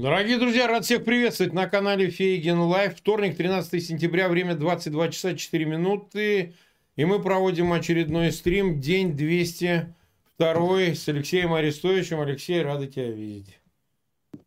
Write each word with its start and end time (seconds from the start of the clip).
Дорогие 0.00 0.38
друзья, 0.38 0.66
рад 0.66 0.86
всех 0.86 1.04
приветствовать 1.04 1.52
на 1.52 1.66
канале 1.66 2.08
Фейгин 2.08 2.58
Live. 2.58 2.96
Вторник, 2.96 3.36
13 3.36 3.84
сентября, 3.84 4.30
время 4.30 4.54
22 4.54 5.08
часа 5.10 5.34
4 5.34 5.66
минуты. 5.66 6.54
И 6.96 7.04
мы 7.04 7.20
проводим 7.20 7.70
очередной 7.74 8.32
стрим, 8.32 8.80
день 8.80 9.14
202 9.14 10.80
с 10.94 11.06
Алексеем 11.06 11.52
Арестовичем. 11.52 12.18
Алексей, 12.18 12.62
рады 12.62 12.86
тебя 12.86 13.10
видеть. 13.10 13.60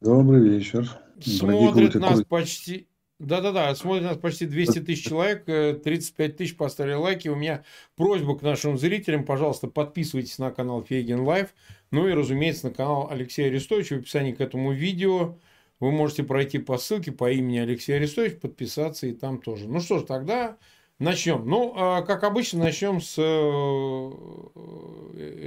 Добрый 0.01 0.41
вечер. 0.41 0.89
Смотрит 1.23 1.93
нас 1.95 2.23
почти... 2.23 2.87
Да-да-да, 3.23 3.73
смотрит 3.75 4.03
нас 4.03 4.17
почти 4.17 4.45
200 4.45 4.81
тысяч 4.81 5.05
человек, 5.09 5.45
35 5.45 6.29
э, 6.29 6.33
тысяч 6.33 6.57
поставили 6.57 6.93
лайки. 6.93 7.27
У 7.27 7.35
меня 7.35 7.63
просьба 7.95 8.37
к 8.37 8.41
нашим 8.41 8.77
зрителям, 8.77 9.25
пожалуйста, 9.25 9.67
подписывайтесь 9.67 10.37
на 10.37 10.51
канал 10.51 10.83
Фейгин 10.83 11.21
Live. 11.21 11.53
Ну 11.91 12.07
и, 12.07 12.13
разумеется, 12.13 12.67
на 12.67 12.73
канал 12.73 13.07
Алексея 13.09 13.47
Арестовича. 13.47 13.95
В 13.95 13.99
описании 13.99 14.33
к 14.33 14.41
этому 14.41 14.73
видео 14.73 15.37
вы 15.79 15.91
можете 15.91 16.23
пройти 16.23 16.59
по 16.59 16.77
ссылке 16.77 17.11
по 17.11 17.31
имени 17.31 17.59
Алексей 17.59 17.93
Арестович, 17.95 18.39
подписаться 18.39 19.07
и 19.07 19.13
там 19.13 19.41
тоже. 19.41 19.67
Ну 19.67 19.79
что 19.79 19.99
ж, 19.99 20.03
тогда 20.03 20.57
начнем. 20.99 21.47
Ну, 21.47 21.73
а, 21.75 22.01
как 22.01 22.23
обычно, 22.23 22.59
начнем 22.59 23.01
с... 23.01 23.15
Э, 23.17 24.11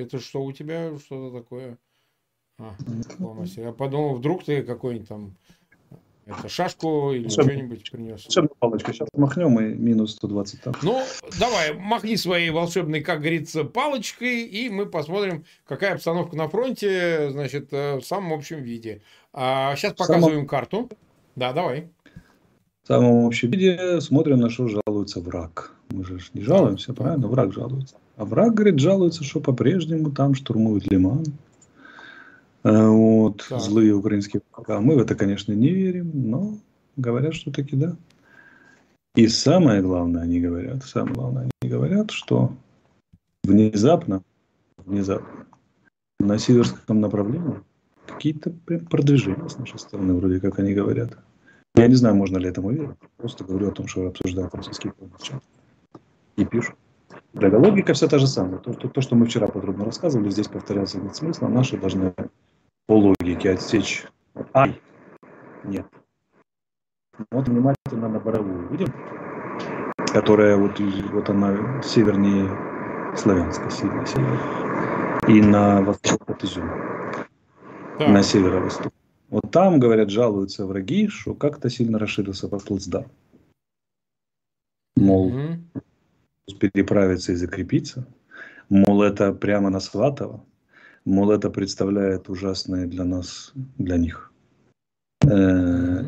это 0.02 0.18
что 0.20 0.44
у 0.44 0.52
тебя? 0.52 0.96
Что-то 0.98 1.38
такое? 1.38 1.78
А, 2.58 2.74
Я 3.56 3.72
подумал, 3.72 4.14
вдруг 4.14 4.44
ты 4.44 4.62
какой-нибудь 4.62 5.08
там 5.08 5.36
это 6.26 6.48
шашку 6.48 7.12
или 7.12 7.28
что-нибудь 7.28 7.88
принес. 7.90 8.24
Волшебную 8.24 8.56
палочку. 8.58 8.92
Сейчас 8.92 9.08
махнем 9.14 9.60
и 9.60 9.74
минус 9.74 10.16
120 10.16 10.60
там. 10.60 10.74
Ну, 10.82 11.00
давай, 11.38 11.72
махни 11.74 12.16
своей 12.16 12.50
волшебной, 12.50 13.00
как 13.00 13.20
говорится, 13.20 13.62
палочкой, 13.62 14.42
и 14.42 14.68
мы 14.68 14.86
посмотрим, 14.86 15.44
какая 15.66 15.94
обстановка 15.94 16.36
на 16.36 16.48
фронте, 16.48 17.30
значит, 17.30 17.68
э, 17.70 17.96
в 17.98 18.02
самом 18.02 18.32
общем 18.32 18.60
виде. 18.60 19.02
А 19.32 19.76
сейчас 19.76 19.92
показываем 19.92 20.38
самом... 20.38 20.46
карту. 20.48 20.90
Да, 21.36 21.52
давай. 21.52 21.90
В 22.82 22.86
самом 22.88 23.26
общем 23.26 23.50
виде 23.50 24.00
смотрим, 24.00 24.38
на 24.38 24.50
что 24.50 24.68
жалуется 24.68 25.20
враг. 25.20 25.74
Мы 25.90 26.04
же 26.04 26.18
не 26.34 26.42
жалуемся, 26.42 26.92
правильно? 26.92 27.28
Враг 27.28 27.52
жалуется. 27.52 27.96
А 28.16 28.24
враг, 28.24 28.54
говорит, 28.54 28.80
жалуется, 28.80 29.22
что 29.22 29.40
по-прежнему 29.40 30.10
там 30.10 30.34
штурмуют 30.34 30.90
Лиман. 30.90 31.24
Э, 32.66 32.88
вот, 32.88 33.46
так. 33.48 33.60
злые 33.60 33.94
украинские 33.94 34.42
войска. 34.52 34.80
Мы 34.80 34.96
в 34.96 34.98
это, 34.98 35.14
конечно, 35.14 35.52
не 35.52 35.68
верим, 35.68 36.10
но 36.12 36.58
говорят, 36.96 37.34
что 37.34 37.52
таки 37.52 37.76
да. 37.76 37.96
И 39.14 39.28
самое 39.28 39.82
главное, 39.82 40.22
они 40.22 40.40
говорят, 40.40 40.82
самое 40.82 41.14
главное, 41.14 41.48
они 41.60 41.70
говорят, 41.70 42.10
что 42.10 42.52
внезапно, 43.44 44.22
внезапно 44.78 45.46
на 46.18 46.38
северском 46.38 47.00
направлении 47.00 47.60
какие-то 48.04 48.50
продвижения 48.90 49.48
с 49.48 49.58
нашей 49.58 49.78
стороны, 49.78 50.14
вроде 50.14 50.40
как 50.40 50.58
они 50.58 50.74
говорят. 50.74 51.16
Я 51.76 51.86
не 51.86 51.94
знаю, 51.94 52.16
можно 52.16 52.38
ли 52.38 52.48
этому 52.48 52.72
верить. 52.72 52.96
Просто 53.16 53.44
говорю 53.44 53.68
о 53.68 53.72
том, 53.72 53.86
что 53.86 54.08
обсуждают 54.08 54.52
российские 54.56 54.92
чат 55.22 55.42
и 56.36 56.44
пишут. 56.44 56.74
Да, 57.32 57.46
логика 57.56 57.94
вся 57.94 58.08
та 58.08 58.18
же 58.18 58.26
самая. 58.26 58.58
То, 58.58 58.72
то, 58.72 58.88
то, 58.88 59.00
что 59.00 59.14
мы 59.14 59.26
вчера 59.26 59.46
подробно 59.46 59.84
рассказывали, 59.84 60.30
здесь 60.30 60.48
повторяться 60.48 60.98
нет 60.98 61.14
смысла. 61.14 61.46
Наши 61.46 61.76
должны 61.76 62.12
по 62.86 62.98
логике 62.98 63.50
отсечь 63.50 64.06
ай. 64.54 64.80
Нет. 65.64 65.86
Вот 67.30 67.48
внимательно 67.48 68.08
на 68.08 68.20
боровую. 68.20 68.68
Видим? 68.70 68.92
Которая 70.12 70.56
вот, 70.56 70.78
вот 71.12 71.30
она 71.30 71.82
севернее 71.82 72.48
Славянска, 73.16 73.70
сильно 73.70 74.06
север. 74.06 74.40
И 75.28 75.40
на 75.40 75.82
восток 75.82 76.28
от 76.30 76.44
Изюма. 76.44 77.26
Да. 77.98 78.08
На 78.08 78.22
северо-восток. 78.22 78.92
Вот 79.30 79.50
там, 79.50 79.80
говорят, 79.80 80.10
жалуются 80.10 80.66
враги, 80.66 81.08
что 81.08 81.34
как-то 81.34 81.68
сильно 81.70 81.98
расширился 81.98 82.48
по 82.48 82.58
плацдарм. 82.58 83.10
Мол, 84.96 85.26
угу. 85.26 86.60
переправиться 86.60 87.32
и 87.32 87.36
закрепиться. 87.36 88.06
Мол, 88.68 89.02
это 89.02 89.32
прямо 89.32 89.70
на 89.70 89.80
Сватово. 89.80 90.44
Мол, 91.06 91.30
это 91.30 91.50
представляет 91.50 92.28
ужасное 92.28 92.86
для 92.86 93.04
нас, 93.04 93.52
для 93.54 93.96
них. 93.96 94.32
Э, 95.24 96.02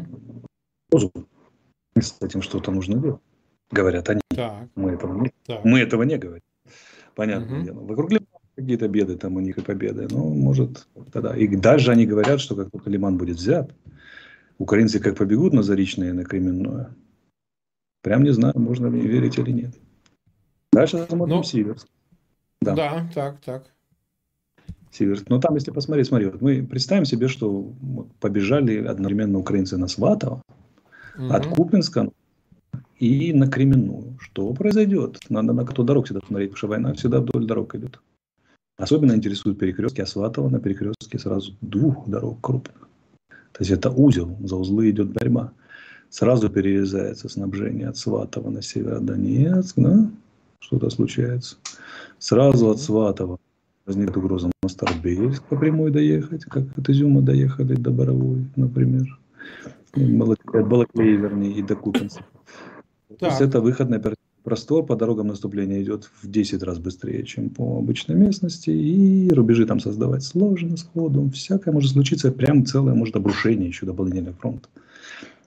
с 2.01 2.17
этим 2.21 2.43
что-то 2.43 2.73
нужно 2.73 2.99
делать. 2.99 3.21
Говорят 3.71 4.09
они. 4.11 4.21
Так. 4.31 4.69
Мы, 4.75 4.91
этого 4.91 5.23
не, 5.23 5.33
так. 5.47 5.65
мы 5.65 5.79
этого 5.79 6.03
не 6.03 6.19
говорим. 6.19 6.43
Понятное 7.15 7.59
угу. 7.59 7.65
дело. 7.65 7.81
Вокруг 7.81 8.11
Лимана 8.11 8.27
какие-то 8.57 8.89
беды 8.89 9.17
там 9.17 9.37
у 9.37 9.41
них 9.41 9.57
и 9.59 9.63
победы. 9.63 10.09
Ну, 10.11 10.35
может, 10.35 10.89
тогда. 11.13 11.37
И 11.37 11.47
дальше 11.57 11.93
они 11.93 12.05
говорят, 12.05 12.41
что 12.41 12.57
как 12.57 12.73
только 12.73 12.91
Лиман 12.91 13.19
будет 13.19 13.37
взят, 13.37 13.73
украинцы 14.59 14.99
как 14.99 15.17
побегут 15.17 15.53
на 15.53 15.63
Заречное, 15.63 16.13
на 16.13 16.25
Кременное. 16.25 16.97
Прям 18.03 18.25
не 18.25 18.33
знаю, 18.33 18.59
можно 18.59 18.89
ли 18.89 19.01
верить 19.01 19.39
или 19.39 19.53
нет. 19.53 19.75
Дальше 20.73 21.07
смотрим 21.09 21.37
ну, 21.37 21.43
Сиверск. 21.45 21.87
Да. 22.61 22.75
да, 22.75 23.11
так, 23.15 23.41
так. 23.41 23.78
Северск. 24.99 25.29
Но 25.29 25.41
там, 25.41 25.55
если 25.55 25.71
посмотреть, 25.71 26.09
смотри, 26.09 26.27
вот 26.27 26.41
мы 26.41 26.63
представим 26.63 27.05
себе, 27.05 27.29
что 27.29 27.73
побежали 28.21 28.85
одновременно 28.85 29.39
украинцы 29.39 29.77
на 29.77 29.89
Сватово, 29.89 30.43
угу. 31.17 31.33
от 31.33 31.47
Купинска 31.47 32.11
и 32.99 33.33
на 33.33 33.49
Кременную. 33.49 34.19
Что 34.21 34.53
произойдет? 34.53 35.19
Надо 35.29 35.53
на 35.53 35.65
кто 35.65 35.83
дорог 35.83 36.07
всегда 36.07 36.21
смотреть, 36.27 36.51
потому 36.51 36.59
что 36.59 36.69
война 36.69 36.93
всегда 36.95 37.21
вдоль 37.21 37.47
дорог 37.47 37.75
идет. 37.75 38.01
Особенно 38.77 39.13
интересуют 39.13 39.59
перекрестки 39.59 40.01
Асватова 40.01 40.49
на 40.49 40.61
перекрестке 40.61 41.19
сразу 41.19 41.57
двух 41.61 42.09
дорог 42.09 42.41
крупных. 42.41 42.89
То 43.29 43.61
есть 43.61 43.73
это 43.73 43.91
узел, 43.91 44.37
за 44.41 44.57
узлы 44.57 44.91
идет 44.91 45.13
борьба. 45.13 45.53
Сразу 46.11 46.49
перерезается 46.49 47.29
снабжение 47.29 47.89
от 47.89 47.97
Сватова 47.97 48.51
на 48.51 48.63
Северодонецк, 48.63 49.75
да? 49.77 50.09
что-то 50.61 50.91
случается. 50.91 51.57
Сразу 52.19 52.71
от 52.71 52.81
Сватова 52.81 53.39
возникнет 53.89 54.17
угроза 54.17 54.51
на 54.63 54.69
Старбельск 54.69 55.43
по 55.45 55.57
прямой 55.57 55.91
доехать, 55.91 56.45
как 56.45 56.65
от 56.77 56.89
Изюма 56.91 57.23
доехали 57.23 57.75
до 57.75 57.91
Боровой, 57.91 58.45
например. 58.55 59.19
От 59.95 60.69
Балаклеи, 60.69 61.17
вернее, 61.17 61.53
и 61.53 61.63
до 61.63 61.75
Купинца. 61.75 62.21
То 63.19 63.27
есть 63.27 63.41
это 63.41 63.61
выход 63.61 63.89
на 63.89 64.01
простор 64.45 64.85
по 64.85 64.95
дорогам 64.95 65.29
наступления 65.29 65.83
идет 65.83 66.11
в 66.23 66.31
10 66.31 66.63
раз 66.63 66.79
быстрее, 66.79 67.25
чем 67.25 67.49
по 67.49 67.79
обычной 67.79 68.15
местности. 68.15 68.71
И 68.71 69.31
рубежи 69.31 69.67
там 69.67 69.81
создавать 69.81 70.23
сложно 70.23 70.77
сходу. 70.77 71.31
Всякое 71.31 71.73
может 71.73 71.93
случиться. 71.93 72.31
Прям 72.31 72.67
целое 72.67 72.95
может 72.95 73.17
обрушение 73.17 73.69
еще 73.69 73.87
дополнительный 73.87 74.35
фронт. 74.35 74.69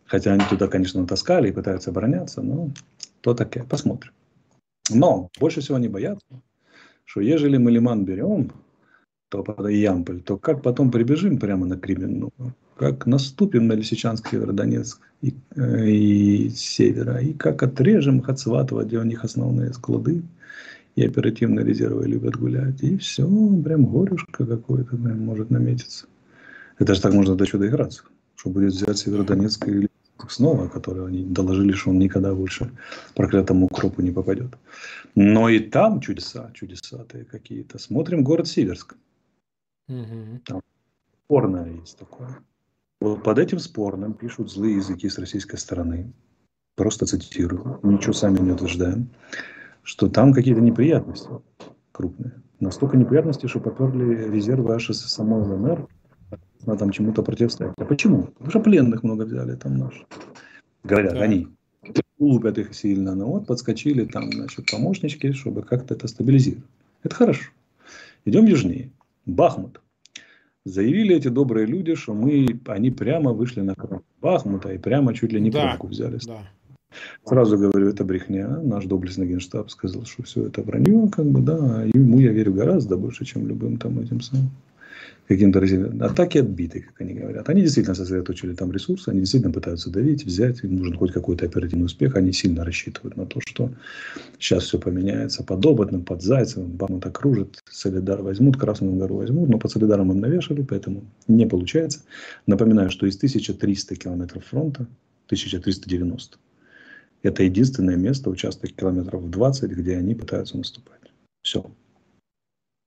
Хотя 0.05 0.33
они 0.33 0.43
туда, 0.49 0.67
конечно, 0.67 1.01
натаскали 1.01 1.49
и 1.49 1.53
пытаются 1.53 1.91
обороняться, 1.91 2.41
но 2.41 2.71
то 3.21 3.33
такое. 3.33 3.63
Посмотрим. 3.63 4.11
Но 4.89 5.29
больше 5.39 5.61
всего 5.61 5.77
они 5.77 5.87
боятся 5.87 6.25
что 7.11 7.19
ежели 7.19 7.57
мы 7.57 7.71
Лиман 7.71 8.05
берем, 8.05 8.53
то 9.27 9.43
Ямполь, 9.67 10.21
то 10.21 10.37
как 10.37 10.61
потом 10.61 10.91
прибежим 10.91 11.39
прямо 11.39 11.65
на 11.65 11.77
Кременную, 11.77 12.31
как 12.77 13.05
наступим 13.05 13.67
на 13.67 13.73
Лисичанск, 13.73 14.29
Северодонецк 14.29 15.01
и, 15.21 15.33
э, 15.57 15.89
и 15.89 16.49
севера, 16.49 17.19
и 17.19 17.33
как 17.33 17.63
отрежем 17.63 18.19
их 18.19 18.29
от 18.29 18.39
Сватова, 18.39 18.85
где 18.85 18.97
у 18.97 19.03
них 19.03 19.25
основные 19.25 19.73
склады, 19.73 20.23
и 20.95 21.05
оперативные 21.05 21.65
резервы 21.65 22.07
любят 22.07 22.37
гулять, 22.37 22.81
и 22.81 22.95
все, 22.95 23.27
прям 23.61 23.85
горюшка 23.85 24.45
какое-то 24.45 24.95
может 24.95 25.49
наметиться. 25.51 26.05
Это 26.79 26.95
же 26.95 27.01
так 27.01 27.13
можно 27.13 27.35
до 27.35 27.45
чуда 27.45 27.67
играться, 27.67 28.03
что 28.37 28.49
будет 28.49 28.71
взять 28.71 28.97
Северодонецк 28.97 29.67
или 29.67 29.90
снова, 30.29 30.67
который 30.67 31.07
они 31.07 31.23
доложили, 31.23 31.71
что 31.71 31.89
он 31.89 31.99
никогда 31.99 32.33
больше 32.33 32.71
проклятому 33.15 33.65
укропу 33.65 34.01
не 34.01 34.11
попадет. 34.11 34.57
Но 35.15 35.49
и 35.49 35.59
там 35.59 35.99
чудеса, 36.01 36.51
чудесатые 36.53 37.25
какие-то. 37.25 37.79
Смотрим 37.79 38.23
город 38.23 38.47
Сиверск. 38.47 38.95
Угу. 39.87 40.41
Там 40.45 40.61
спорное 41.25 41.71
есть 41.81 41.97
такое. 41.97 42.37
Вот 42.99 43.23
под 43.23 43.39
этим 43.39 43.59
спорным 43.59 44.13
пишут 44.13 44.51
злые 44.51 44.75
языки 44.75 45.09
с 45.09 45.17
российской 45.17 45.57
стороны. 45.57 46.13
Просто 46.75 47.05
цитирую. 47.05 47.79
Ничего 47.83 48.13
сами 48.13 48.39
не 48.39 48.51
утверждаем. 48.51 49.09
Что 49.83 50.07
там 50.09 50.33
какие-то 50.33 50.61
неприятности 50.61 51.29
крупные. 51.91 52.33
Настолько 52.59 52.97
неприятности, 52.97 53.47
что 53.47 53.59
поперли 53.59 54.29
резервы 54.31 54.75
аж 54.75 54.89
из 54.89 54.99
самой 55.01 55.41
ЛНР 55.41 55.87
надо 56.65 56.79
там 56.79 56.91
чему-то 56.91 57.23
противостоять. 57.23 57.73
А 57.77 57.85
почему? 57.85 58.23
Потому 58.23 58.49
что 58.49 58.59
пленных 58.59 59.03
много 59.03 59.23
взяли 59.23 59.55
там 59.55 59.77
наши. 59.77 60.05
Говорят, 60.83 61.13
да. 61.13 61.21
они 61.21 61.47
лупят 62.19 62.57
их 62.57 62.73
сильно, 62.75 63.15
но 63.15 63.31
вот 63.31 63.47
подскочили 63.47 64.05
там, 64.05 64.31
значит, 64.31 64.65
помощнички, 64.71 65.31
чтобы 65.33 65.63
как-то 65.63 65.95
это 65.95 66.07
стабилизировать. 66.07 66.65
Это 67.03 67.15
хорошо. 67.15 67.49
Идем 68.25 68.45
южнее. 68.45 68.91
Бахмут. 69.25 69.81
Заявили 70.63 71.15
эти 71.15 71.27
добрые 71.27 71.65
люди, 71.65 71.95
что 71.95 72.13
мы, 72.13 72.59
они 72.67 72.91
прямо 72.91 73.33
вышли 73.33 73.61
на 73.61 73.73
Бахмута 74.21 74.71
и 74.73 74.77
прямо 74.77 75.13
чуть 75.15 75.33
ли 75.33 75.41
не 75.41 75.49
да, 75.49 75.69
пробку 75.69 75.87
взяли. 75.87 76.19
Да. 76.27 76.41
Сразу 77.25 77.57
говорю, 77.57 77.89
это 77.89 78.03
брехня. 78.03 78.47
Наш 78.47 78.85
доблестный 78.85 79.27
генштаб 79.27 79.71
сказал, 79.71 80.05
что 80.05 80.21
все 80.23 80.45
это 80.45 80.61
вранье, 80.61 81.09
как 81.09 81.25
бы, 81.25 81.41
да. 81.41 81.85
Ему 81.85 82.19
я 82.19 82.31
верю 82.31 82.53
гораздо 82.53 82.97
больше, 82.97 83.25
чем 83.25 83.47
любым 83.47 83.77
там 83.77 83.99
этим 83.99 84.21
самым 84.21 84.51
каким-то 85.31 85.59
атаки 86.05 86.39
отбиты, 86.39 86.81
как 86.81 86.99
они 87.01 87.13
говорят. 87.13 87.47
Они 87.47 87.61
действительно 87.61 87.95
сосредоточили 87.95 88.53
там 88.53 88.71
ресурсы, 88.71 89.07
они 89.09 89.19
действительно 89.19 89.53
пытаются 89.53 89.89
давить, 89.89 90.25
взять, 90.25 90.61
им 90.63 90.75
нужен 90.75 90.97
хоть 90.97 91.13
какой-то 91.13 91.45
оперативный 91.45 91.85
успех, 91.85 92.15
они 92.15 92.33
сильно 92.33 92.65
рассчитывают 92.65 93.15
на 93.15 93.25
то, 93.25 93.39
что 93.47 93.71
сейчас 94.39 94.65
все 94.65 94.77
поменяется 94.77 95.43
под 95.43 95.65
Ободным, 95.65 96.03
под 96.03 96.21
Зайцевым, 96.21 96.71
Бахмут 96.71 97.05
окружит, 97.05 97.59
Солидар 97.69 98.21
возьмут, 98.21 98.57
Красную 98.57 98.93
гору 98.95 99.15
возьмут, 99.15 99.47
но 99.47 99.57
по 99.57 99.69
Солидарам 99.69 100.11
им 100.11 100.19
навешали, 100.19 100.63
поэтому 100.63 101.05
не 101.27 101.45
получается. 101.45 102.01
Напоминаю, 102.45 102.89
что 102.89 103.05
из 103.05 103.15
1300 103.15 103.95
километров 103.95 104.43
фронта, 104.45 104.81
1390, 105.27 106.37
это 107.23 107.43
единственное 107.43 107.95
место, 107.95 108.29
участок 108.29 108.73
километров 108.73 109.29
20, 109.29 109.71
где 109.71 109.95
они 109.95 110.13
пытаются 110.13 110.57
наступать. 110.57 110.99
Все. 111.41 111.71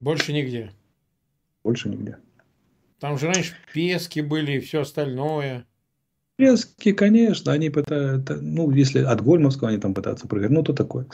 Больше 0.01 0.35
нигде. 0.35 0.73
Больше 1.63 1.89
нигде. 1.89 2.19
Там 3.01 3.19
же 3.19 3.27
раньше 3.27 3.55
пески 3.73 4.21
были 4.21 4.53
и 4.53 4.61
все 4.61 4.81
остальное. 4.81 5.67
Пески, 6.37 6.93
конечно, 6.93 7.53
они 7.53 7.71
пытаются, 7.71 8.37
ну, 8.41 8.71
если 8.73 9.01
от 9.01 9.23
Гольмовского 9.23 9.71
они 9.71 9.79
там 9.79 9.95
пытаются 9.95 10.27
проверить, 10.27 10.53
ну, 10.53 10.63
то 10.65 10.73
такое. 10.73 11.07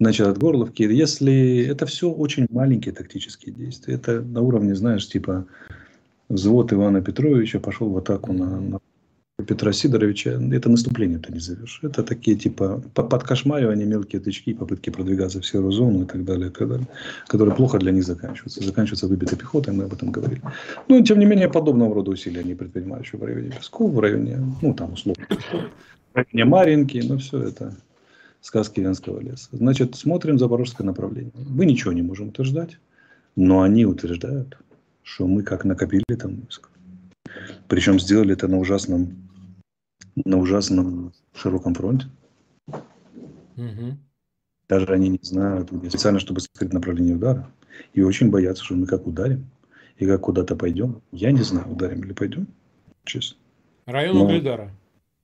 Значит, 0.00 0.26
от 0.26 0.38
Горловки, 0.38 0.82
если 0.82 1.66
это 1.66 1.84
все 1.84 2.10
очень 2.10 2.46
маленькие 2.48 2.94
тактические 2.94 3.54
действия, 3.54 3.94
это 3.94 4.22
на 4.22 4.40
уровне, 4.40 4.74
знаешь, 4.74 5.06
типа 5.06 5.46
взвод 6.30 6.72
Ивана 6.72 7.02
Петровича 7.02 7.60
пошел 7.60 7.90
в 7.90 7.98
атаку 7.98 8.32
на, 8.32 8.60
на 8.60 8.80
Петра 9.42 9.72
Сидоровича, 9.72 10.30
это 10.52 10.68
наступление 10.68 11.18
ты 11.18 11.32
не 11.32 11.40
зовешь. 11.40 11.80
Это 11.82 12.02
такие 12.02 12.36
типа 12.36 12.82
подкошмаривания, 12.94 13.86
мелкие 13.86 14.20
тычки, 14.20 14.54
попытки 14.54 14.90
продвигаться 14.90 15.40
в 15.40 15.46
серую 15.46 15.72
зону 15.72 16.02
и 16.02 16.06
так 16.06 16.24
далее, 16.24 16.50
далее, 16.50 16.88
которые 17.26 17.54
плохо 17.54 17.78
для 17.78 17.92
них 17.92 18.04
заканчиваются. 18.04 18.62
Заканчиваются 18.62 19.06
выбитой 19.06 19.38
пехотой, 19.38 19.74
мы 19.74 19.84
об 19.84 19.92
этом 19.92 20.10
говорили. 20.10 20.40
Но, 20.88 20.98
ну, 20.98 21.04
тем 21.04 21.18
не 21.18 21.26
менее, 21.26 21.48
подобного 21.48 21.94
рода 21.94 22.10
усилия 22.10 22.40
они 22.40 22.54
предпринимают 22.54 23.06
еще 23.06 23.16
в 23.16 23.24
районе 23.24 23.50
Песков, 23.50 23.92
в 23.92 24.00
районе, 24.00 24.38
ну, 24.62 24.74
там, 24.74 24.92
условно, 24.92 25.26
в 26.12 26.16
районе 26.16 26.44
Маринки, 26.44 27.02
но 27.04 27.18
все 27.18 27.42
это 27.42 27.76
сказки 28.40 28.80
Венского 28.80 29.20
леса. 29.20 29.48
Значит, 29.52 29.94
смотрим 29.94 30.38
запорожское 30.38 30.86
направление. 30.86 31.32
Мы 31.48 31.66
ничего 31.66 31.92
не 31.92 32.02
можем 32.02 32.28
утверждать, 32.28 32.78
но 33.36 33.62
они 33.62 33.86
утверждают, 33.86 34.58
что 35.02 35.26
мы 35.26 35.42
как 35.42 35.64
накопили 35.64 36.16
там 36.18 36.36
войск. 36.36 36.68
Причем 37.68 37.98
сделали 38.00 38.32
это 38.34 38.48
на 38.48 38.58
ужасном 38.58 39.16
на 40.16 40.38
ужасном 40.38 41.12
широком 41.34 41.74
фронте. 41.74 42.06
Угу. 43.56 43.98
Даже 44.68 44.86
они 44.86 45.08
не 45.08 45.20
знают, 45.22 45.68
специально, 45.88 46.20
чтобы 46.20 46.40
скрыть 46.40 46.72
направление 46.72 47.16
удара. 47.16 47.50
И 47.92 48.02
очень 48.02 48.30
боятся, 48.30 48.64
что 48.64 48.74
мы 48.74 48.86
как 48.86 49.06
ударим 49.06 49.46
и 49.96 50.06
как 50.06 50.22
куда-то 50.22 50.56
пойдем. 50.56 51.02
Я 51.10 51.32
не 51.32 51.42
знаю, 51.42 51.70
ударим 51.70 52.02
или 52.02 52.12
пойдем, 52.12 52.46
честно. 53.04 53.38
Район 53.86 54.16
Но 54.16 54.24
Угледара. 54.24 54.70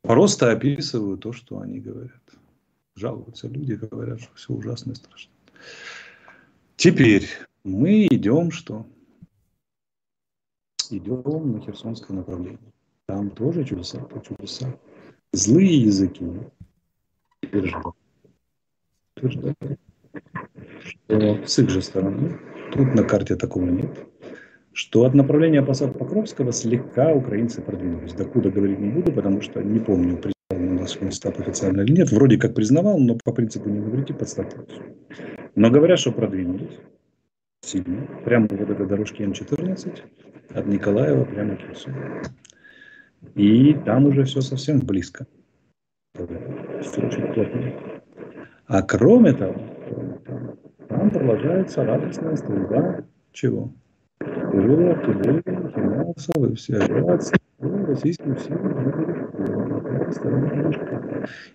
Просто 0.02 0.50
описываю 0.50 1.18
то, 1.18 1.32
что 1.32 1.60
они 1.60 1.80
говорят. 1.80 2.22
Жалуются 2.96 3.48
люди, 3.48 3.74
говорят, 3.74 4.20
что 4.20 4.34
все 4.34 4.52
ужасно 4.52 4.92
и 4.92 4.94
страшно. 4.94 5.30
Теперь 6.76 7.28
мы 7.64 8.06
идем 8.06 8.50
что? 8.50 8.86
Идем 10.90 11.52
на 11.52 11.60
Херсонское 11.60 12.16
направление. 12.16 12.58
Там 13.08 13.30
тоже 13.30 13.64
чудеса 13.64 14.06
чудеса. 14.22 14.66
Злые 15.32 15.80
языки 15.80 16.26
утверждают, 17.42 17.96
что 19.16 19.54
с 21.46 21.58
их 21.58 21.70
же 21.70 21.80
стороны, 21.80 22.38
тут 22.70 22.94
на 22.94 23.04
карте 23.04 23.34
такого 23.36 23.64
нет, 23.64 24.06
что 24.74 25.06
от 25.06 25.14
направления 25.14 25.62
посад 25.62 25.98
Покровского 25.98 26.52
слегка 26.52 27.14
украинцы 27.14 27.62
продвинулись. 27.62 28.12
Докуда 28.12 28.50
говорить 28.50 28.78
не 28.78 28.90
буду, 28.90 29.10
потому 29.10 29.40
что 29.40 29.62
не 29.62 29.80
помню, 29.80 30.18
признал 30.18 30.34
у 30.50 30.80
нас 30.80 30.98
Генштаб 31.00 31.40
официально 31.40 31.80
или 31.80 31.92
нет. 31.92 32.12
Вроде 32.12 32.36
как 32.36 32.54
признавал, 32.54 32.98
но 32.98 33.16
по 33.24 33.32
принципу 33.32 33.70
не 33.70 33.80
говорите, 33.80 34.12
подставьте. 34.12 34.58
Но 35.54 35.70
говорят, 35.70 35.98
что 35.98 36.12
продвинулись 36.12 36.78
сильно. 37.62 38.06
Прямо 38.26 38.48
вот 38.50 38.68
этой 38.68 38.86
дорожки 38.86 39.22
М14 39.22 39.98
от 40.50 40.66
Николаева 40.66 41.24
прямо 41.24 41.56
к 41.56 41.60
Херсону. 41.60 41.96
И 43.34 43.74
там 43.84 44.06
уже 44.06 44.24
все 44.24 44.40
совсем 44.40 44.80
близко. 44.80 45.26
Все 46.14 47.06
очень 47.06 47.32
плотно. 47.32 47.72
А 48.66 48.82
кроме 48.82 49.32
того, 49.32 49.60
там 50.88 51.10
продолжается 51.10 51.84
радостная 51.84 52.36
стрельба 52.36 53.04
чего? 53.32 53.72
ПВО, 54.18 54.90
артиллерии, 54.90 55.72
финансов 55.72 56.50
и 56.50 56.54
все 56.54 56.76
операции 56.76 57.38
российским 57.60 58.36
силам 58.36 59.82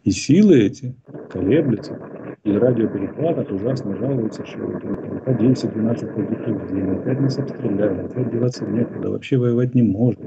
И 0.03 0.11
силы 0.11 0.59
эти 0.59 0.95
колеблются. 1.29 1.99
И 2.43 2.51
радиоперехват 2.51 3.51
ужасно 3.51 3.95
жалуются, 3.95 4.45
что 4.45 4.57
по 4.57 5.29
10-12 5.29 6.13
погибли 6.13 6.51
в 6.51 6.73
день, 6.73 6.89
опять 6.97 7.21
нас 7.21 7.37
обстреляли, 7.39 8.01
опять 8.01 8.31
деваться 8.31 8.65
некуда, 8.65 9.11
вообще 9.11 9.37
воевать 9.37 9.73
не 9.73 9.81
может. 9.81 10.19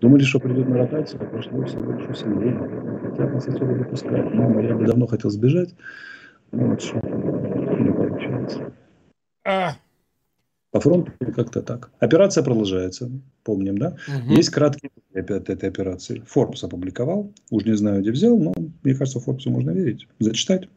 Думали, 0.00 0.22
что 0.22 0.40
придет 0.40 0.66
на 0.68 0.78
ротацию, 0.78 1.20
а 1.22 1.26
прошло 1.26 1.64
всего 1.64 1.92
лишь 1.92 2.06
8 2.06 2.40
дней. 2.40 3.10
Хотят 3.10 3.34
нас 3.34 3.48
отсюда 3.48 3.66
выпускать. 3.66 4.32
Мама, 4.32 4.62
я 4.62 4.74
бы 4.74 4.86
давно 4.86 5.06
хотел 5.06 5.30
сбежать, 5.30 5.74
но 6.52 6.68
вот 6.68 6.80
что 6.80 6.96
не 6.96 7.92
получается. 7.92 8.72
А. 9.44 9.72
По 10.70 10.80
фронту 10.80 11.12
как-то 11.34 11.62
так. 11.62 11.90
Операция 11.98 12.42
продолжается, 12.42 13.10
помним, 13.44 13.76
да? 13.76 13.96
Угу. 14.08 14.34
Есть 14.34 14.50
краткие 14.50 14.90
опять 15.12 15.50
этой 15.50 15.68
операции. 15.68 16.22
Форбс 16.26 16.64
опубликовал, 16.64 17.32
уж 17.50 17.64
не 17.64 17.76
знаю, 17.76 18.00
где 18.00 18.12
взял, 18.12 18.38
но 18.38 18.54
мне 18.82 18.94
кажется, 18.94 19.20
Форбсу 19.20 19.50
можно 19.50 19.70
верить. 19.70 20.08
Зачитать? 20.18 20.68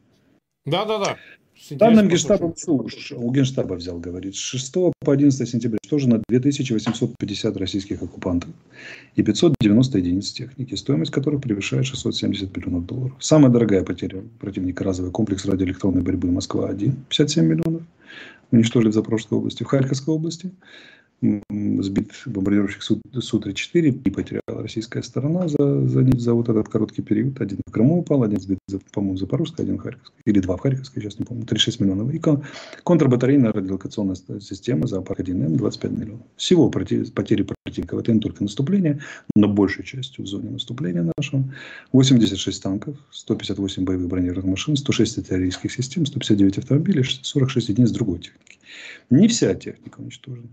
Да-да-да. 0.65 1.15
Данным 1.71 2.09
Генштаба, 2.09 2.53
у 2.67 3.31
Генштаба 3.31 3.75
взял, 3.75 4.00
говорит, 4.00 4.35
с 4.35 4.39
6 4.39 4.73
по 5.00 5.11
11 5.13 5.47
сентября. 5.47 5.77
Тоже 5.89 6.09
на 6.09 6.21
2850 6.27 7.57
российских 7.57 8.01
оккупантов? 8.01 8.50
И 9.15 9.23
590 9.23 9.97
единиц 9.97 10.31
техники, 10.31 10.75
стоимость 10.75 11.11
которых 11.11 11.41
превышает 11.41 11.85
670 11.85 12.55
миллионов 12.55 12.85
долларов. 12.85 13.15
Самая 13.19 13.51
дорогая 13.51 13.83
потеря 13.83 14.23
противника 14.39 14.83
разовый 14.83 15.12
комплекс 15.12 15.45
радиоэлектронной 15.45 16.01
борьбы 16.01 16.31
Москва-1, 16.31 16.93
57 17.10 17.45
миллионов, 17.45 17.83
уничтожили 18.51 18.89
в 18.89 18.93
Запорожской 18.93 19.38
области, 19.38 19.63
в 19.63 19.67
Харьковской 19.67 20.13
области 20.13 20.51
сбит 21.50 22.12
бомбардировщик 22.25 22.82
Су-34 22.82 24.01
и 24.03 24.10
потеряла 24.10 24.62
российская 24.62 25.01
сторона 25.03 25.48
за, 25.48 25.88
за, 25.88 26.20
за 26.20 26.34
вот 26.34 26.50
этот 26.50 26.68
короткий 26.68 27.01
период. 27.01 27.39
Один 27.39 27.60
в 27.65 27.72
Крыму 27.72 28.00
упал, 28.00 28.24
один 28.24 28.42
сбит, 28.42 28.60
по-моему, 28.92 29.18
Запорожской, 29.18 29.63
один 29.63 29.77
в 29.77 29.82
Харьковской. 29.82 30.20
Или 30.25 30.39
два 30.39 30.58
в 30.58 30.60
Харьковской, 30.60 31.01
сейчас 31.01 31.20
не 31.20 31.25
помню. 31.25 31.46
36 31.46 31.80
миллионов. 31.80 32.13
И 32.13 32.20
кон, 32.20 32.44
контрбатарейная 32.84 33.53
радиолокационная 33.53 34.15
система 34.15 34.86
Зоопарк-1М 34.86 35.56
25 35.56 35.92
миллионов. 35.92 36.25
Всего 36.36 36.70
против, 36.70 37.13
потери 37.13 37.44
противника. 37.44 37.98
Это 37.98 38.13
не 38.13 38.20
только 38.20 38.44
наступление, 38.44 39.00
но 39.36 39.48
большей 39.48 39.86
частью 39.86 40.25
в 40.25 40.27
зоне 40.27 40.50
наступления 40.50 41.10
нашего. 41.18 41.44
86 41.94 42.62
танков, 42.62 42.98
158 43.12 43.86
боевых 43.86 44.08
бронированных 44.08 44.46
машин, 44.46 44.75
106 44.75 45.20
артиллерийских 45.20 45.72
систем, 45.72 46.06
159 46.06 46.58
автомобилей, 46.58 47.03
46 47.03 47.70
единиц 47.70 47.92
другой 47.92 48.20
техники. 48.20 48.60
Не 49.10 49.27
вся 49.27 49.53
техника 49.56 50.00
уничтожена. 50.00 50.50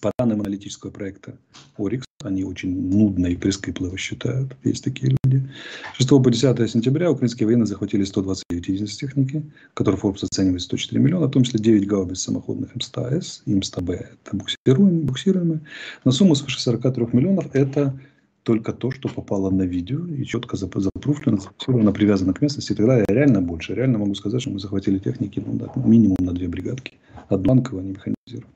По 0.00 0.12
данным 0.18 0.40
аналитического 0.40 0.90
проекта 0.90 1.38
Орикс, 1.78 2.04
они 2.22 2.44
очень 2.44 2.90
нудно 2.90 3.26
и 3.28 3.36
прискіпливо 3.36 3.96
считают. 3.96 4.56
Есть 4.64 4.84
такие 4.84 5.16
люди. 5.24 5.48
6 5.94 6.08
по 6.08 6.30
10 6.30 6.70
сентября 6.70 7.10
украинские 7.10 7.46
военные 7.46 7.66
захватили 7.66 8.04
129 8.04 8.68
единиц 8.68 8.96
техники, 8.96 9.42
которые 9.74 10.00
Forbes 10.00 10.24
оценивает 10.24 10.62
104 10.62 11.00
миллиона, 11.00 11.26
в 11.26 11.30
том 11.30 11.44
числе 11.44 11.60
9 11.60 11.86
гаубиц 11.86 12.20
самоходных 12.20 12.76
М100С 12.76 13.42
и 13.46 13.54
М100Б. 13.54 13.92
Это 13.94 14.36
буксируемые, 14.36 15.02
буксируемые. 15.02 15.60
На 16.04 16.12
сумму 16.12 16.34
свыше 16.34 16.60
43 16.60 17.06
миллионов 17.12 17.46
это 17.54 17.98
только 18.42 18.72
то, 18.72 18.90
что 18.90 19.08
попало 19.08 19.50
на 19.50 19.62
видео 19.62 20.06
и 20.06 20.24
четко 20.24 20.56
запруфлено, 20.56 21.38
зафиксировано, 21.38 21.92
привязано 21.92 22.32
к 22.32 22.42
местности. 22.42 22.74
Тогда 22.74 22.98
я 22.98 23.04
реально 23.08 23.42
больше. 23.42 23.74
Реально 23.74 23.98
могу 23.98 24.14
сказать, 24.14 24.40
что 24.40 24.50
мы 24.50 24.58
захватили 24.58 24.98
техники 24.98 25.42
ну, 25.44 25.54
да, 25.54 25.72
минимум 25.74 26.16
на 26.20 26.32
две 26.32 26.48
бригадки. 26.48 26.94
От 27.28 27.40
банкового, 27.40 27.82
не 27.82 27.90
механизированного. 27.90 28.55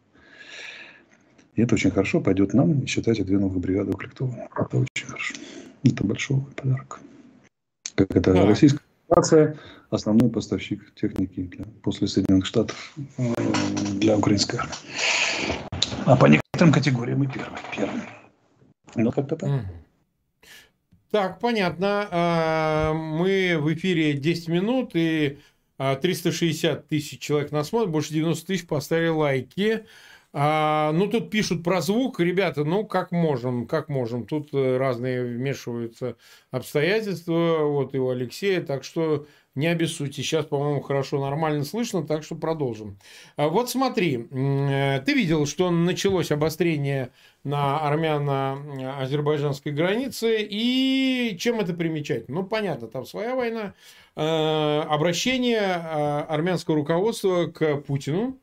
И 1.60 1.62
это 1.62 1.74
очень 1.74 1.90
хорошо 1.90 2.22
пойдет 2.22 2.54
нам, 2.54 2.80
и 2.80 2.86
считайте, 2.86 3.22
две 3.22 3.38
новые 3.38 3.60
бригады 3.60 3.90
укомплектованы. 3.90 4.48
Это 4.56 4.78
очень 4.78 5.06
хорошо. 5.06 5.34
Это 5.84 6.04
большой 6.04 6.40
подарок. 6.56 7.00
Как 7.94 8.16
это 8.16 8.32
да. 8.32 8.46
Российская 8.46 8.80
Федерация, 9.06 9.58
основной 9.90 10.30
поставщик 10.30 10.94
техники 10.94 11.42
для, 11.42 11.66
после 11.82 12.08
Соединенных 12.08 12.46
Штатов 12.46 12.94
для 13.98 14.16
украинской 14.16 14.56
армии. 14.56 14.72
А 16.06 16.16
по 16.16 16.24
некоторым 16.24 16.72
категориям 16.72 17.18
мы 17.18 17.26
первые. 17.26 17.58
первые. 17.76 18.08
Ну, 18.94 19.12
как-то 19.12 19.36
так. 19.36 19.50
Так, 21.10 21.40
понятно. 21.40 22.08
А, 22.10 22.94
мы 22.94 23.58
в 23.60 23.70
эфире 23.74 24.14
10 24.14 24.48
минут, 24.48 24.92
и 24.94 25.38
360 25.76 26.78
а, 26.78 26.82
тысяч 26.88 27.20
человек 27.20 27.52
нас 27.52 27.68
смотрят, 27.68 27.90
больше 27.90 28.14
90 28.14 28.46
тысяч 28.46 28.66
поставили 28.66 29.08
лайки. 29.08 29.84
А, 30.32 30.92
ну, 30.92 31.08
тут 31.08 31.30
пишут 31.30 31.64
про 31.64 31.80
звук. 31.80 32.20
Ребята, 32.20 32.64
ну, 32.64 32.84
как 32.84 33.10
можем, 33.10 33.66
как 33.66 33.88
можем. 33.88 34.26
Тут 34.26 34.50
э, 34.52 34.76
разные 34.76 35.24
вмешиваются 35.24 36.16
обстоятельства. 36.52 37.64
Вот 37.64 37.94
и 37.94 37.98
у 37.98 38.10
Алексея. 38.10 38.60
Так 38.60 38.84
что 38.84 39.26
не 39.56 39.66
обессудьте. 39.66 40.22
Сейчас, 40.22 40.46
по-моему, 40.46 40.82
хорошо, 40.82 41.20
нормально 41.20 41.64
слышно, 41.64 42.06
так 42.06 42.22
что 42.22 42.36
продолжим. 42.36 42.96
А 43.36 43.48
вот 43.48 43.70
смотри, 43.70 44.28
э, 44.30 45.02
ты 45.04 45.14
видел, 45.14 45.46
что 45.46 45.70
началось 45.70 46.30
обострение 46.30 47.10
на 47.42 47.80
армяно-азербайджанской 47.80 49.72
границе, 49.72 50.46
и 50.48 51.36
чем 51.40 51.58
это 51.58 51.74
примечательно? 51.74 52.42
Ну, 52.42 52.46
понятно, 52.46 52.86
там 52.86 53.04
своя 53.04 53.34
война. 53.34 53.74
Э, 54.14 54.82
обращение 54.88 55.58
армянского 55.60 56.76
руководства 56.76 57.46
к 57.46 57.78
Путину, 57.78 58.38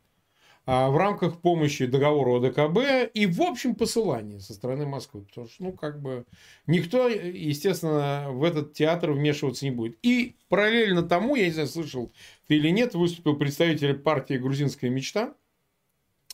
в 0.68 0.98
рамках 0.98 1.40
помощи 1.40 1.86
договора 1.86 2.46
ОДКБ 2.46 3.10
и, 3.14 3.26
в 3.26 3.42
общем, 3.42 3.74
посылания 3.74 4.40
со 4.40 4.54
стороны 4.54 4.86
Москвы. 4.86 5.22
Потому 5.22 5.48
что, 5.48 5.64
ну, 5.64 5.72
как 5.72 6.02
бы, 6.02 6.26
никто, 6.68 7.08
естественно, 7.08 8.28
в 8.32 8.44
этот 8.44 8.74
театр 8.74 9.14
вмешиваться 9.14 9.64
не 9.64 9.72
будет. 9.72 9.98
И 10.04 10.36
параллельно 10.50 11.04
тому, 11.04 11.36
я 11.36 11.46
не 11.46 11.52
знаю, 11.52 11.70
слышал 11.70 12.12
ты 12.48 12.58
или 12.58 12.70
нет, 12.70 12.96
выступил 12.96 13.38
представитель 13.38 13.98
партии 13.98 14.34
«Грузинская 14.34 14.90
мечта», 14.90 15.34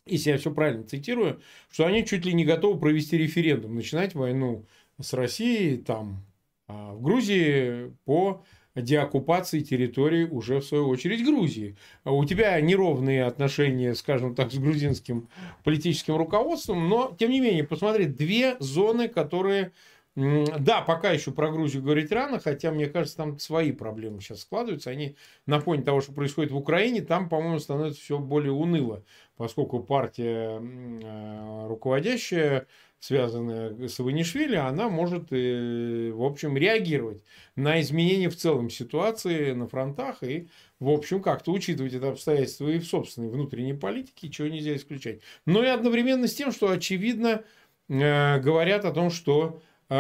если 0.06 0.32
я 0.32 0.38
все 0.38 0.52
правильно 0.52 0.84
цитирую, 0.84 1.42
что 1.72 1.86
они 1.86 2.06
чуть 2.06 2.26
ли 2.26 2.34
не 2.34 2.44
готовы 2.44 2.80
провести 2.80 3.18
референдум, 3.18 3.76
начинать 3.76 4.16
войну 4.16 4.66
с 5.00 5.14
Россией 5.14 5.78
там, 5.78 6.26
а, 6.68 6.94
в 6.94 7.02
Грузии 7.02 7.94
по 8.06 8.44
деоккупации 8.76 9.62
территории 9.62 10.26
уже 10.26 10.60
в 10.60 10.66
свою 10.66 10.90
очередь 10.90 11.26
Грузии. 11.26 11.78
У 12.06 12.24
тебя 12.26 12.60
неровные 12.60 13.26
отношения, 13.26 13.94
скажем 13.96 14.36
так, 14.36 14.52
с 14.52 14.58
грузинским 14.58 15.30
политическим 15.64 16.16
руководством, 16.16 16.90
но 16.90 17.16
тем 17.18 17.32
не 17.32 17.40
менее, 17.40 17.64
посмотри, 17.64 18.06
две 18.06 18.56
зоны, 18.60 19.08
которые 19.08 19.72
да, 20.16 20.82
пока 20.82 21.10
еще 21.12 21.32
про 21.32 21.50
Грузию 21.50 21.82
говорить 21.82 22.12
рано, 22.12 22.40
хотя, 22.40 22.72
мне 22.72 22.86
кажется, 22.86 23.18
там 23.18 23.40
свои 23.40 23.72
проблемы 23.72 24.22
сейчас 24.22 24.42
складываются. 24.42 24.92
Они 24.92 25.16
на 25.48 25.60
фоне 25.60 25.82
того, 25.82 26.02
что 26.02 26.14
происходит 26.14 26.52
в 26.52 26.58
Украине, 26.58 27.02
там, 27.02 27.30
по-моему, 27.30 27.58
становится 27.58 28.00
все 28.00 28.20
более 28.20 28.52
уныло, 28.52 29.04
поскольку 29.38 29.80
партия 29.82 30.62
э, 30.62 31.68
руководящая 31.68 32.68
связанная 33.04 33.90
с 33.90 34.00
Иванишвили, 34.00 34.56
она 34.56 34.88
может, 34.88 35.26
э, 35.32 36.12
в 36.14 36.24
общем, 36.24 36.56
реагировать 36.56 37.22
на 37.58 37.82
изменения 37.82 38.30
в 38.30 38.38
целом 38.38 38.70
ситуации 38.70 39.52
на 39.52 39.68
фронтах 39.68 40.24
и, 40.24 40.48
в 40.80 40.90
общем, 40.90 41.22
как-то 41.22 41.52
учитывать 41.52 41.94
это 41.94 42.12
обстоятельство 42.12 42.70
и 42.70 42.80
в 42.80 42.86
собственной 42.86 43.28
внутренней 43.28 43.74
политике, 43.74 44.30
чего 44.30 44.48
нельзя 44.48 44.78
исключать. 44.78 45.20
Но 45.46 45.62
и 45.62 45.68
одновременно 45.68 46.28
с 46.30 46.34
тем, 46.34 46.54
что, 46.54 46.70
очевидно, 46.70 47.44
э, 47.90 48.40
говорят 48.40 48.86
о 48.86 48.94
том, 48.94 49.10
что 49.10 49.62
э, 49.90 49.96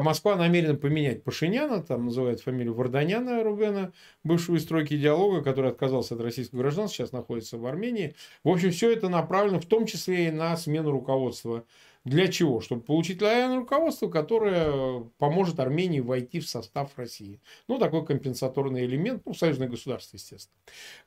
Москва 0.00 0.36
намерена 0.36 0.76
поменять 0.76 1.22
Пашиняна, 1.22 1.82
там 1.82 2.06
называют 2.06 2.40
фамилию 2.40 2.72
Варданяна 2.72 3.44
Рубена, 3.44 3.92
бывшего 4.24 4.56
из 4.56 4.62
стройки 4.62 4.96
диалога, 4.96 5.42
который 5.42 5.72
отказался 5.72 6.14
от 6.14 6.22
российского 6.22 6.60
гражданства, 6.60 6.96
сейчас 6.96 7.12
находится 7.12 7.58
в 7.58 7.66
Армении. 7.66 8.14
В 8.44 8.48
общем, 8.48 8.70
все 8.70 8.90
это 8.90 9.10
направлено 9.10 9.60
в 9.60 9.66
том 9.66 9.84
числе 9.84 10.28
и 10.28 10.30
на 10.30 10.56
смену 10.56 10.90
руководства 10.90 11.66
для 12.04 12.28
чего? 12.28 12.60
Чтобы 12.60 12.82
получить 12.82 13.20
лояльное 13.20 13.58
руководство, 13.58 14.08
которое 14.08 15.00
поможет 15.18 15.60
Армении 15.60 16.00
войти 16.00 16.40
в 16.40 16.48
состав 16.48 16.96
России. 16.96 17.40
Ну, 17.68 17.78
такой 17.78 18.06
компенсаторный 18.06 18.86
элемент, 18.86 19.22
ну, 19.26 19.34
союзное 19.34 19.68
государство, 19.68 20.16
естественно. 20.16 20.56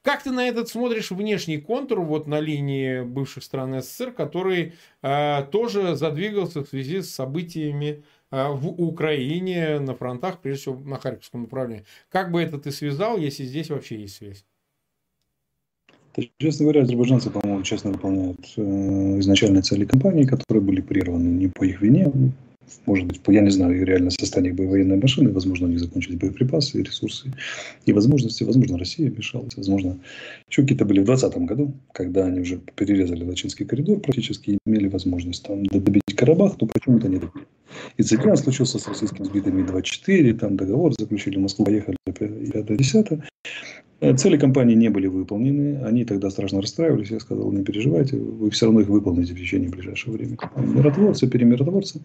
Как 0.04 0.22
ты 0.22 0.30
на 0.30 0.48
этот 0.48 0.70
смотришь 0.70 1.10
внешний 1.10 1.58
контур, 1.58 2.02
вот 2.02 2.28
на 2.28 2.40
линии 2.40 3.02
бывших 3.02 3.44
стран 3.44 3.82
СССР, 3.82 4.12
который 4.12 4.74
э, 5.02 5.44
тоже 5.52 5.96
задвигался 5.96 6.64
в 6.64 6.70
связи 6.70 7.02
с 7.02 7.10
событиями 7.14 8.04
э, 8.30 8.50
в 8.52 8.68
Украине, 8.80 9.80
на 9.80 9.96
фронтах, 9.96 10.42
прежде 10.42 10.62
всего 10.62 10.80
на 10.80 11.00
Харьковском 11.00 11.44
направлении. 11.44 11.86
Как 12.10 12.32
бы 12.32 12.40
это 12.40 12.60
ты 12.60 12.72
связал, 12.72 13.18
если 13.18 13.46
здесь 13.46 13.72
вообще 13.72 14.00
есть 14.02 14.18
связь? 14.18 14.46
Честно 16.38 16.66
говоря, 16.66 16.84
азербайджанцы, 16.84 17.32
по-моему, 17.32 17.64
честно 17.64 17.92
выполняют 17.92 18.54
э, 18.56 19.20
изначальные 19.20 19.64
цели 19.64 19.86
компании, 19.86 20.26
которые 20.26 20.62
были 20.62 20.82
прерваны 20.82 21.28
не 21.28 21.48
по 21.48 21.64
их 21.64 21.82
вине. 21.82 22.12
Может 22.86 23.08
быть, 23.08 23.20
я 23.28 23.42
не 23.42 23.50
знаю 23.50 23.86
реально 23.86 24.10
состояние 24.12 24.54
военной 24.54 24.98
машины, 24.98 25.32
возможно, 25.32 25.68
у 25.68 25.70
них 25.70 25.80
закончились 25.80 26.18
боеприпасы, 26.18 26.82
ресурсы 26.82 27.32
и 27.86 27.94
возможности. 27.94 28.44
Возможно, 28.44 28.78
Россия 28.78 29.10
мешалась, 29.10 29.56
возможно, 29.56 30.00
еще 30.50 30.62
какие-то 30.62 30.86
были 30.86 31.00
в 31.00 31.06
2020 31.06 31.48
году, 31.48 31.74
когда 31.92 32.26
они 32.26 32.42
уже 32.42 32.60
перерезали 32.76 33.24
Лачинский 33.24 33.66
коридор, 33.66 34.00
практически 34.00 34.58
имели 34.66 34.88
возможность 34.88 35.44
там 35.44 35.66
добить 35.66 36.04
Карабах, 36.16 36.56
но 36.60 36.68
почему-то 36.68 37.08
не 37.08 37.18
добили. 37.18 37.46
Инцидент 37.98 38.40
случился 38.40 38.80
с 38.80 38.88
российским 38.88 39.26
сбитым 39.26 39.58
Ми-24, 39.58 40.34
там 40.34 40.58
договор 40.58 40.94
заключили, 40.98 41.38
в 41.38 41.42
Москву 41.42 41.66
поехали 41.66 41.98
5-10. 42.08 43.24
Э, 44.04 44.14
цели 44.18 44.38
компании 44.38 44.76
не 44.76 44.90
были 44.90 45.08
выполнены. 45.08 45.82
Они 45.86 46.04
тогда 46.04 46.30
страшно 46.30 46.62
расстраивались. 46.62 47.10
Я 47.10 47.22
сказал, 47.22 47.52
не 47.54 47.64
переживайте, 47.64 48.18
вы 48.18 48.50
все 48.50 48.66
равно 48.66 48.82
их 48.82 48.90
выполните 48.90 49.34
в 49.34 49.38
течение 49.38 49.70
ближайшего 49.70 50.14
времени. 50.14 50.38
Миротворцы, 50.58 51.28
перемиротворцы. 51.28 52.02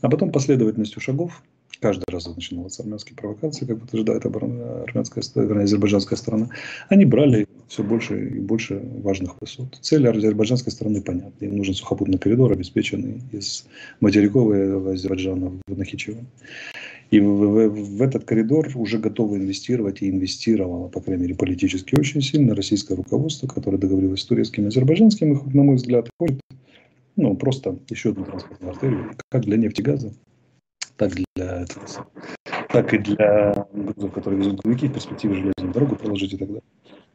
А 0.00 0.08
потом 0.08 0.30
последовательностью 0.30 1.02
шагов, 1.02 1.42
каждый 1.80 2.04
раз 2.08 2.26
начиналась 2.26 2.78
армянские 2.78 3.16
провокации, 3.16 3.64
как 3.64 3.82
утверждает 3.82 4.24
армянская, 4.24 5.24
вернее, 5.34 5.64
азербайджанская 5.64 6.18
сторона, 6.18 6.48
они 6.88 7.04
брали 7.04 7.46
все 7.68 7.82
больше 7.82 8.28
и 8.28 8.40
больше 8.40 8.82
важных 9.02 9.40
высот. 9.40 9.78
Цель 9.80 10.06
азербайджанской 10.08 10.72
стороны 10.72 11.02
понятна. 11.02 11.44
Им 11.44 11.56
нужен 11.56 11.74
сухопутный 11.74 12.18
коридор, 12.18 12.52
обеспеченный 12.52 13.22
из 13.32 13.66
материкового 14.00 14.92
Азербайджана 14.92 15.52
в 15.66 15.78
Нахичеван. 15.78 16.26
И 17.10 17.18
в, 17.18 17.26
в, 17.26 17.68
в 17.68 18.02
этот 18.02 18.24
коридор 18.24 18.68
уже 18.74 18.98
готовы 18.98 19.38
инвестировать 19.38 20.00
и 20.02 20.10
инвестировало, 20.10 20.88
по 20.88 21.00
крайней 21.00 21.24
мере, 21.24 21.34
политически 21.34 21.96
очень 21.96 22.22
сильно 22.22 22.54
российское 22.54 22.94
руководство, 22.94 23.48
которое 23.48 23.78
договорилось 23.78 24.20
с 24.20 24.24
турецким 24.26 24.64
и 24.64 24.68
азербайджанским, 24.68 25.32
их, 25.32 25.54
на 25.54 25.62
мой 25.62 25.76
взгляд, 25.76 26.08
ходит, 26.18 26.40
ну, 27.16 27.36
просто 27.36 27.78
еще 27.88 28.10
одну 28.10 28.24
транспортную 28.24 28.72
артерию, 28.72 29.12
как 29.28 29.42
для 29.42 29.56
нефтегаза, 29.56 30.12
так, 31.00 31.12
для, 31.14 31.64
так 32.68 32.92
и 32.92 32.98
для 32.98 33.66
грузов, 33.72 34.12
которые 34.12 34.40
везут 34.40 34.60
грузовики, 34.60 34.88
в 34.88 34.92
перспективе 34.92 35.34
железную 35.34 35.72
дорогу 35.72 35.96
проложить 35.96 36.34
и 36.34 36.36
так 36.36 36.48
далее. 36.48 36.62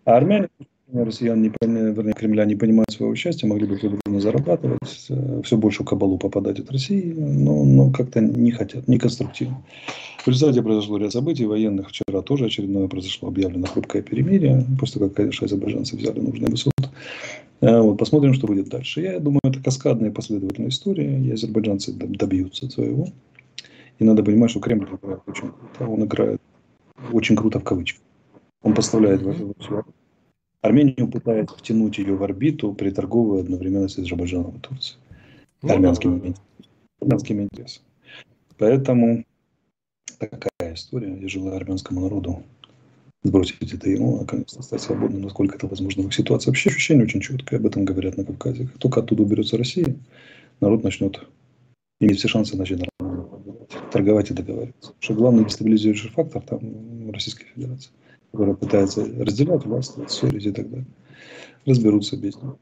А 0.05 0.17
армяне 0.17 0.49
россиян, 0.91 1.39
не, 1.39 1.51
вернее, 1.61 2.13
Кремля 2.13 2.45
не 2.45 2.55
понимают 2.55 2.89
своего 2.91 3.13
счастья, 3.15 3.47
могли 3.47 3.67
бы 3.67 3.77
трудно 3.77 4.19
зарабатывать, 4.19 5.05
э, 5.09 5.41
все 5.43 5.57
больше 5.57 5.83
кабалу 5.83 6.17
попадать 6.17 6.59
от 6.59 6.71
России, 6.71 7.13
но, 7.15 7.63
но 7.63 7.91
как-то 7.91 8.21
не 8.21 8.51
хотят, 8.51 8.87
не 8.87 8.97
конструктивно. 8.97 9.61
В 10.23 10.27
результате 10.27 10.63
произошло 10.63 10.97
ряд 10.97 11.11
событий 11.11 11.45
военных. 11.45 11.89
Вчера 11.89 12.23
тоже 12.23 12.45
очередное 12.45 12.87
произошло 12.87 13.29
объявлено 13.29 13.67
хрупкое 13.67 14.01
перемирие, 14.01 14.65
после 14.79 14.99
того, 14.99 15.09
как, 15.09 15.17
конечно, 15.17 15.45
азербайджанцы 15.45 15.95
взяли 15.95 16.19
нужные 16.19 16.49
высоты. 16.49 16.89
Э, 17.61 17.81
вот, 17.81 17.99
посмотрим, 17.99 18.33
что 18.33 18.47
будет 18.47 18.69
дальше. 18.69 19.01
Я 19.01 19.19
думаю, 19.19 19.41
это 19.43 19.61
каскадная 19.61 20.09
последовательная 20.09 20.69
история, 20.69 21.19
и 21.19 21.31
азербайджанцы 21.31 21.93
добьются 21.93 22.67
своего. 22.69 23.09
И 23.99 24.03
надо 24.03 24.23
понимать, 24.23 24.51
что 24.51 24.59
Кремль 24.59 24.87
играет 24.89 25.21
очень 25.27 25.51
круто. 25.51 25.91
Он 25.91 26.03
играет 26.03 26.41
очень 27.11 27.35
круто 27.35 27.59
в 27.59 27.63
кавычках. 27.63 28.01
Он 28.61 28.73
поставляет 28.73 29.21
mm-hmm. 29.21 29.85
Армению 30.61 31.07
пытается 31.07 31.55
втянуть 31.55 31.99
ее 31.99 32.15
в 32.15 32.23
орбиту, 32.23 32.73
приторговывая 32.73 33.41
одновременно 33.41 33.87
с 33.87 33.99
Азербайджаном 33.99 34.57
и 34.57 34.59
Турцией. 34.59 34.97
Ну, 35.61 35.73
армянскими, 35.73 36.33
армянскими 36.99 37.43
интересами. 37.43 37.85
Поэтому 38.57 39.25
такая 40.17 40.73
история. 40.73 41.15
Я 41.21 41.27
желаю 41.27 41.57
армянскому 41.57 42.01
народу 42.01 42.43
сбросить 43.23 43.73
это 43.73 43.89
ему, 43.89 44.19
наконец-то 44.19 44.61
стать 44.61 44.81
свободным, 44.81 45.21
насколько 45.21 45.55
это 45.55 45.67
возможно 45.67 46.03
в 46.03 46.07
их 46.07 46.13
ситуации. 46.13 46.49
Вообще 46.49 46.69
ощущение 46.69 47.05
очень 47.05 47.21
четкое, 47.21 47.59
об 47.59 47.65
этом 47.65 47.85
говорят 47.85 48.17
на 48.17 48.25
Кавказе. 48.25 48.65
Как 48.65 48.77
только 48.79 48.99
оттуда 49.01 49.23
уберется 49.23 49.57
Россия, 49.57 49.95
народ 50.61 50.83
начнет 50.83 51.19
иметь 51.99 52.19
все 52.19 52.27
шансы 52.27 52.57
начать 52.57 52.79
нормально 52.79 53.04
торговать 53.95 54.31
и 54.31 54.33
договариваться. 54.33 54.91
Потому 54.91 55.01
что 55.01 55.13
главный 55.13 55.45
дестабилизирующий 55.45 56.09
фактор 56.09 56.41
там 56.41 57.11
Российская 57.11 57.45
Федерация 57.55 57.91
которые 58.35 58.57
пытаются 58.57 59.01
разделять 59.01 59.65
власть, 59.65 59.93
ссорить 60.09 60.45
и 60.45 60.51
так 60.51 60.69
далее. 60.69 60.85
Разберутся 61.65 62.17
без 62.17 62.35
него. 62.35 62.57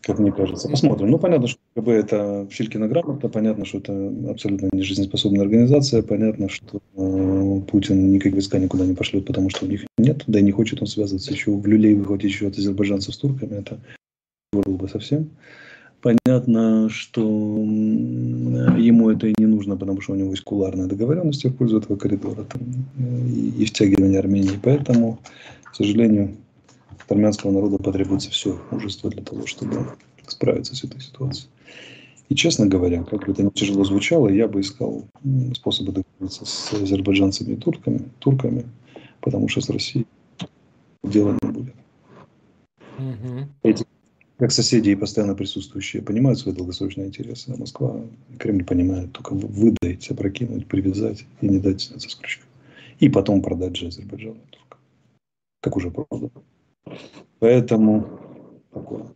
Как 0.00 0.18
мне 0.18 0.32
кажется. 0.32 0.68
Посмотрим. 0.68 1.10
Ну, 1.10 1.18
понятно, 1.18 1.46
что 1.46 1.60
КБ 1.76 1.88
это 1.88 2.46
Филькина 2.50 2.88
грамота, 2.88 3.28
понятно, 3.28 3.64
что 3.64 3.78
это 3.78 4.12
абсолютно 4.28 4.68
не 4.72 4.82
жизнеспособная 4.82 5.42
организация, 5.42 6.02
понятно, 6.02 6.48
что 6.48 6.80
э, 6.96 7.60
Путин 7.70 8.10
никаких 8.10 8.32
войска 8.32 8.58
никуда 8.58 8.84
не 8.84 8.94
пошлет, 8.94 9.24
потому 9.24 9.50
что 9.50 9.64
у 9.64 9.68
них 9.68 9.86
нет, 9.96 10.24
да 10.26 10.40
и 10.40 10.42
не 10.42 10.50
хочет 10.50 10.80
он 10.82 10.88
связываться 10.88 11.32
еще 11.32 11.52
в 11.52 11.64
люлей 11.64 11.94
выходить 11.94 12.32
еще 12.32 12.48
от 12.48 12.58
азербайджанцев 12.58 13.14
с 13.14 13.18
турками, 13.18 13.60
это 13.60 13.78
было 14.52 14.76
бы 14.76 14.88
совсем. 14.88 15.30
Понятно, 16.04 16.90
что 16.90 17.22
ему 17.22 19.08
это 19.08 19.26
и 19.26 19.34
не 19.38 19.46
нужно, 19.46 19.74
потому 19.74 20.02
что 20.02 20.12
у 20.12 20.16
него 20.16 20.32
есть 20.32 20.44
куларная 20.44 20.86
договоренность 20.86 21.46
в 21.46 21.56
пользу 21.56 21.78
этого 21.78 21.96
коридора 21.96 22.44
там, 22.44 22.60
и, 22.98 23.62
и 23.62 23.64
втягивание 23.64 24.18
Армении. 24.18 24.60
Поэтому, 24.62 25.18
к 25.62 25.74
сожалению, 25.74 26.36
от 26.90 27.10
армянского 27.10 27.52
народа 27.52 27.78
потребуется 27.82 28.30
все 28.30 28.60
мужество 28.70 29.08
для 29.08 29.22
того, 29.22 29.46
чтобы 29.46 29.78
справиться 30.26 30.76
с 30.76 30.84
этой 30.84 31.00
ситуацией. 31.00 31.48
И, 32.28 32.34
честно 32.34 32.66
говоря, 32.66 33.02
как 33.04 33.24
бы 33.24 33.32
это 33.32 33.42
ни 33.42 33.48
тяжело 33.48 33.82
звучало, 33.84 34.28
я 34.28 34.46
бы 34.46 34.60
искал 34.60 35.06
способы 35.54 35.92
договориться 35.92 36.44
с 36.44 36.70
азербайджанцами 36.74 37.54
и 37.54 37.56
турками, 37.56 38.02
турками 38.18 38.66
потому 39.22 39.48
что 39.48 39.62
с 39.62 39.70
Россией 39.70 40.06
дела 41.02 41.34
не 41.40 41.50
будет. 41.50 41.74
Угу. 42.98 43.48
Эти, 43.62 43.86
как 44.38 44.52
соседи 44.52 44.90
и 44.90 44.96
постоянно 44.96 45.34
присутствующие, 45.34 46.02
понимают 46.02 46.38
свои 46.38 46.54
долгосрочные 46.54 47.06
интересы, 47.06 47.52
а 47.54 47.56
Москва 47.56 48.00
Кремль 48.38 48.64
понимают 48.64 49.12
только 49.12 49.34
выдать, 49.34 50.10
опрокинуть, 50.10 50.66
привязать 50.66 51.24
и 51.40 51.48
не 51.48 51.58
дать 51.58 51.80
сняться 51.80 52.08
с 52.08 52.14
крючка. 52.14 52.44
И 52.98 53.08
потом 53.08 53.42
продать 53.42 53.76
же 53.76 53.88
Азербайджану. 53.88 54.40
Как 55.60 55.76
уже 55.76 55.90
продано. 55.90 56.30
Поэтому 57.38 58.08
такое. 58.72 59.06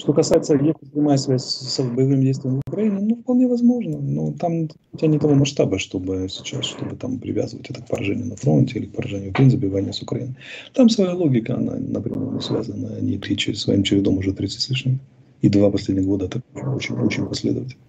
Что 0.00 0.14
касается, 0.14 0.54
есть 0.54 0.78
прямая 0.94 1.18
связь 1.18 1.44
с 1.44 1.78
боевым 1.82 2.22
действием 2.22 2.56
в 2.56 2.60
Украине, 2.66 3.00
ну, 3.02 3.16
вполне 3.16 3.46
возможно. 3.46 3.98
Но 3.98 4.32
там 4.32 4.62
у 4.92 4.96
тебя 4.96 5.08
не 5.08 5.18
того 5.18 5.34
масштаба, 5.34 5.78
чтобы 5.78 6.26
сейчас, 6.30 6.64
чтобы 6.64 6.96
там 6.96 7.18
привязывать 7.18 7.68
это 7.68 7.82
к 7.82 7.86
поражению 7.86 8.28
на 8.28 8.36
фронте 8.36 8.78
или 8.78 8.86
к 8.86 8.94
поражению, 8.94 9.30
в 9.30 9.34
принципе, 9.34 9.68
войне 9.68 9.92
с 9.92 10.00
Украиной. 10.00 10.36
Там 10.72 10.88
своя 10.88 11.12
логика, 11.12 11.54
она 11.54 11.74
напрямую 11.74 12.40
связана. 12.40 12.96
Они 12.96 13.16
идут 13.16 13.38
через 13.38 13.60
своим 13.60 13.82
чередом 13.82 14.16
уже 14.16 14.32
30 14.32 14.60
с 14.62 14.70
лишним. 14.70 15.00
И 15.42 15.50
два 15.50 15.70
последних 15.70 16.06
года 16.06 16.28
так 16.28 16.42
очень, 16.54 16.94
очень 16.94 17.26
последовательно. 17.26 17.82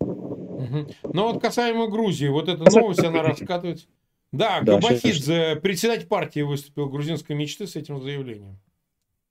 Ну 0.00 1.32
вот 1.32 1.40
касаемо 1.40 1.86
Грузии, 1.86 2.26
вот 2.26 2.48
эта 2.48 2.68
новость, 2.76 3.04
она 3.04 3.22
раскатывается. 3.22 3.86
Да, 4.32 4.62
да 4.62 4.80
Габахидзе, 4.80 5.60
председатель 5.62 6.08
партии 6.08 6.40
выступил 6.40 6.88
грузинской 6.88 7.36
мечты 7.36 7.68
с 7.68 7.76
этим 7.76 8.02
заявлением. 8.02 8.58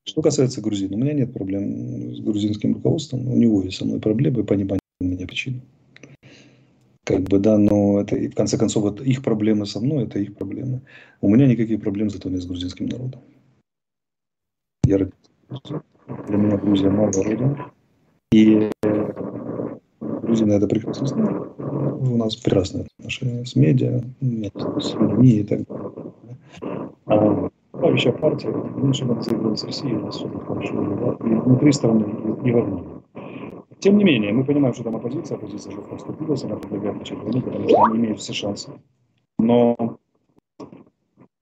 Что 0.05 0.21
касается 0.21 0.61
грузин, 0.61 0.93
у 0.93 0.97
меня 0.97 1.13
нет 1.13 1.33
проблем 1.33 2.13
с 2.13 2.19
грузинским 2.19 2.73
руководством. 2.73 3.27
У 3.31 3.35
него 3.37 3.63
есть 3.63 3.77
со 3.77 3.85
мной 3.85 3.99
проблемы 3.99 4.43
по 4.43 4.53
непонятным 4.53 4.79
мне 4.99 5.25
причинам. 5.25 5.61
Как 7.05 7.21
бы, 7.21 7.39
да, 7.39 7.57
но 7.57 8.01
это, 8.01 8.15
в 8.15 8.35
конце 8.35 8.57
концов, 8.57 8.83
вот 8.83 9.01
их 9.01 9.23
проблемы 9.23 9.65
со 9.65 9.79
мной, 9.79 10.05
это 10.05 10.19
их 10.19 10.35
проблемы. 10.35 10.81
У 11.21 11.29
меня 11.29 11.47
никаких 11.47 11.81
проблем 11.81 12.09
зато 12.09 12.29
нет 12.29 12.41
с 12.41 12.45
грузинским 12.45 12.85
народом. 12.85 13.21
Я 14.85 14.97
Для 14.97 16.37
меня 16.37 16.57
Грузия 16.57 16.89
новая 16.89 17.23
родина. 17.23 17.71
И 18.31 18.69
грузины 20.01 20.53
это 20.53 20.67
прекрасно 20.67 21.07
знают. 21.07 21.53
У 21.57 22.17
нас 22.17 22.35
прекрасные 22.35 22.87
отношения 22.99 23.45
с 23.45 23.55
медиа, 23.55 24.01
с 24.21 24.93
людьми 24.93 25.39
и 25.39 25.43
так 25.43 25.63
далее. 27.07 27.51
Правящая 27.83 28.13
партия 28.13 28.49
меньше 28.77 29.03
надо 29.03 29.21
заигрывать 29.23 29.59
с 29.59 29.65
Россией, 29.65 29.95
у 29.95 30.05
нас 30.05 30.15
все 30.15 30.29
хорошо 30.29 30.73
и 30.73 31.35
внутри 31.35 31.73
страны, 31.73 32.05
и, 32.05 32.47
и 32.47 32.51
вовне. 32.53 32.81
Тем 33.79 33.97
не 33.97 34.05
менее, 34.05 34.31
мы 34.31 34.45
понимаем, 34.45 34.73
что 34.73 34.85
там 34.85 34.95
оппозиция, 34.95 35.35
оппозиция 35.35 35.73
жестко 35.73 35.97
вступилась, 35.97 36.45
она 36.45 36.55
предлагает 36.55 36.97
начать 36.97 37.17
войну, 37.17 37.41
потому 37.41 37.67
что 37.67 37.83
они 37.83 37.97
имеют 37.97 38.21
все 38.21 38.31
шансы. 38.31 38.71
Но 39.37 39.97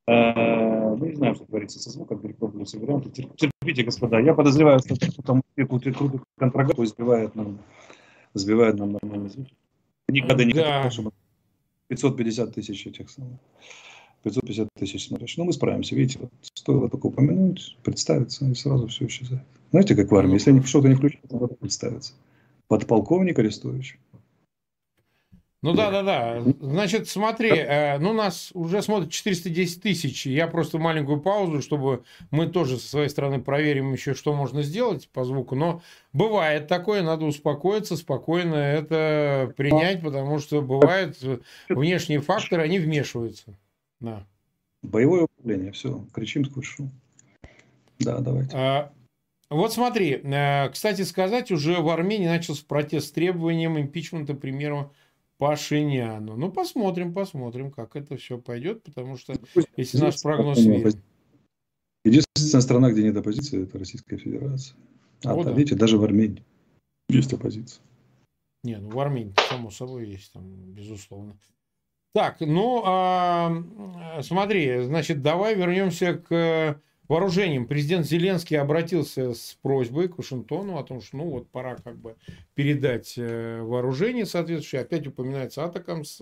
э, 0.07 0.95
мы 0.95 1.09
не 1.09 1.13
знаем, 1.13 1.35
что 1.35 1.45
творится 1.45 1.79
со 1.79 1.91
звуком, 1.91 2.17
перепробуются 2.17 2.79
варианты. 2.79 3.11
Терпите, 3.11 3.83
господа. 3.83 4.19
Я 4.19 4.33
подозреваю, 4.33 4.79
что 4.79 4.95
там 5.21 5.43
крутый 5.55 5.93
контрагент 6.39 6.89
сбивает 6.89 7.35
нам, 7.35 7.59
сбивает 8.33 8.79
нам 8.79 8.93
нормальный 8.93 9.29
звук. 9.29 9.45
Никогда 10.07 10.43
не 10.43 10.53
да. 10.53 10.89
чтобы 10.89 11.11
550 11.89 12.55
тысяч 12.55 12.87
этих 12.87 13.11
самых. 13.11 13.37
550 14.23 14.69
тысяч 14.77 15.07
смотрящих. 15.07 15.37
Но 15.37 15.43
ну, 15.43 15.47
мы 15.47 15.53
справимся, 15.53 15.95
видите, 15.95 16.19
вот 16.19 16.31
стоило 16.53 16.89
только 16.89 17.07
упомянуть, 17.07 17.77
представиться, 17.83 18.45
и 18.45 18.53
сразу 18.53 18.87
все 18.87 19.07
исчезает. 19.07 19.43
Знаете, 19.71 19.95
как 19.95 20.11
в 20.11 20.15
армии, 20.15 20.33
если 20.33 20.51
они 20.51 20.61
что-то 20.61 20.89
не 20.89 20.95
включают, 20.95 21.31
надо 21.31 21.55
представиться. 21.55 22.13
Подполковник 22.67 23.39
Арестович. 23.39 23.97
Ну 25.63 25.73
да, 25.73 25.91
да, 25.91 26.01
да. 26.01 26.41
Значит, 26.59 27.07
смотри, 27.07 27.51
э, 27.51 27.99
ну 27.99 28.13
нас 28.13 28.49
уже 28.55 28.81
смотрит 28.81 29.11
410 29.11 29.81
тысяч. 29.81 30.25
Я 30.25 30.47
просто 30.47 30.79
маленькую 30.79 31.21
паузу, 31.21 31.61
чтобы 31.61 32.03
мы 32.31 32.47
тоже 32.47 32.77
со 32.77 32.87
своей 32.87 33.09
стороны 33.09 33.39
проверим 33.39 33.93
еще, 33.93 34.15
что 34.15 34.33
можно 34.33 34.63
сделать 34.63 35.07
по 35.09 35.23
звуку. 35.23 35.55
Но 35.55 35.83
бывает 36.13 36.67
такое, 36.67 37.03
надо 37.03 37.25
успокоиться, 37.25 37.95
спокойно 37.95 38.55
это 38.55 39.53
принять, 39.55 40.01
потому 40.01 40.39
что 40.39 40.63
бывают 40.63 41.19
внешние 41.69 42.21
факторы, 42.21 42.63
они 42.63 42.79
вмешиваются. 42.79 43.53
Да. 44.01 44.27
Боевое 44.81 45.23
управление, 45.23 45.71
все, 45.71 46.05
кричим 46.11 46.43
сквозь. 46.45 46.75
Да, 47.99 48.19
давайте. 48.19 48.55
А, 48.55 48.91
вот 49.49 49.73
смотри, 49.73 50.13
э, 50.13 50.69
кстати 50.69 51.03
сказать, 51.03 51.51
уже 51.51 51.79
в 51.81 51.89
Армении 51.89 52.27
начался 52.27 52.65
протест 52.67 53.09
с 53.09 53.11
требованием 53.11 53.79
импичмента 53.79 54.33
премьеру 54.33 54.91
Пашиняну. 55.37 56.35
Ну, 56.35 56.51
посмотрим, 56.51 57.13
посмотрим, 57.13 57.71
как 57.71 57.95
это 57.95 58.17
все 58.17 58.37
пойдет, 58.37 58.83
потому 58.83 59.17
что 59.17 59.35
если 59.77 59.99
наш 59.99 60.21
прогноз 60.21 60.59
верен. 60.59 61.01
Единственная 62.03 62.61
страна, 62.61 62.91
где 62.91 63.03
нет 63.03 63.15
оппозиции, 63.17 63.63
это 63.63 63.77
Российская 63.77 64.17
Федерация. 64.17 64.75
А, 65.23 65.35
О, 65.35 65.43
да. 65.43 65.51
видите, 65.51 65.75
даже 65.75 65.99
в 65.99 66.03
Армении 66.03 66.43
есть 67.09 67.31
оппозиция. 67.33 67.83
Не, 68.63 68.77
ну 68.77 68.89
в 68.89 68.99
Армении, 68.99 69.33
само 69.49 69.69
собой, 69.69 70.07
есть 70.07 70.31
там, 70.33 70.43
безусловно. 70.73 71.37
Так, 72.13 72.41
ну, 72.41 72.83
а, 72.85 73.63
смотри, 74.21 74.81
значит, 74.81 75.21
давай 75.21 75.55
вернемся 75.55 76.15
к 76.15 76.77
вооружениям. 77.07 77.67
Президент 77.67 78.05
Зеленский 78.05 78.57
обратился 78.57 79.33
с 79.33 79.57
просьбой 79.61 80.09
к 80.09 80.17
Вашингтону 80.17 80.77
о 80.77 80.83
том, 80.83 81.01
что, 81.01 81.17
ну, 81.17 81.29
вот 81.29 81.49
пора 81.49 81.77
как 81.77 81.97
бы 81.97 82.17
передать 82.53 83.13
э, 83.17 83.61
вооружение 83.61 84.25
соответствующее. 84.25 84.81
Опять 84.81 85.07
упоминается 85.07 85.63
Атакамс, 85.63 86.21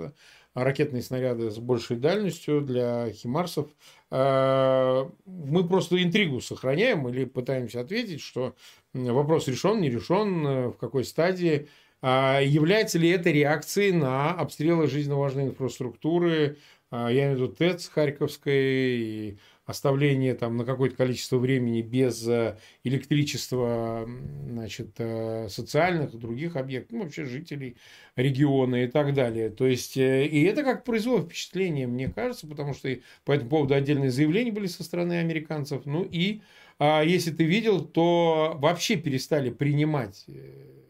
ракетные 0.54 1.02
снаряды 1.02 1.50
с 1.50 1.58
большей 1.58 1.98
дальностью 1.98 2.62
для 2.62 3.10
химарсов. 3.12 3.68
Мы 4.12 5.68
просто 5.68 6.02
интригу 6.02 6.42
сохраняем 6.42 7.08
или 7.08 7.26
пытаемся 7.26 7.82
ответить, 7.82 8.22
что 8.22 8.56
вопрос 8.94 9.48
решен, 9.48 9.82
не 9.82 9.90
решен, 9.90 10.48
э, 10.48 10.68
в 10.70 10.78
какой 10.78 11.04
стадии. 11.04 11.68
А 12.02 12.40
является 12.42 12.98
ли 12.98 13.10
это 13.10 13.30
реакцией 13.30 13.92
на 13.92 14.32
обстрелы 14.32 14.88
жизненно 14.88 15.18
важной 15.18 15.46
инфраструктуры, 15.46 16.58
а, 16.92 17.10
я 17.12 17.26
имею 17.26 17.38
в 17.38 17.42
виду 17.42 17.54
ТЭЦ 17.54 17.90
Харьковской, 17.90 18.54
и 18.56 19.38
оставление 19.70 20.34
там 20.34 20.58
на 20.58 20.66
какое-то 20.66 20.96
количество 20.96 21.38
времени 21.38 21.84
без 21.84 22.28
э, 22.28 22.58
электричества 22.84 24.10
значит, 24.50 24.96
э, 24.98 25.48
социальных 25.48 26.18
других 26.18 26.56
объектов, 26.56 26.98
ну, 26.98 27.04
вообще 27.04 27.26
жителей 27.26 27.78
региона 28.16 28.84
и 28.84 28.88
так 28.88 29.14
далее. 29.14 29.52
То 29.52 29.68
есть, 29.68 29.96
э, 29.96 30.26
и 30.26 30.44
это 30.44 30.64
как 30.64 30.84
произвело 30.84 31.22
впечатление, 31.22 31.86
мне 31.86 32.10
кажется, 32.10 32.48
потому 32.48 32.74
что 32.74 32.90
по 33.26 33.32
этому 33.32 33.52
поводу 33.52 33.76
отдельные 33.76 34.10
заявления 34.10 34.52
были 34.52 34.66
со 34.66 34.84
стороны 34.84 35.20
американцев. 35.20 35.86
Ну 35.86 36.04
и 36.04 36.42
а, 36.80 37.04
если 37.04 37.32
ты 37.32 37.44
видел, 37.44 37.86
то 37.86 38.58
вообще 38.60 38.96
перестали 38.96 39.52
принимать 39.52 40.26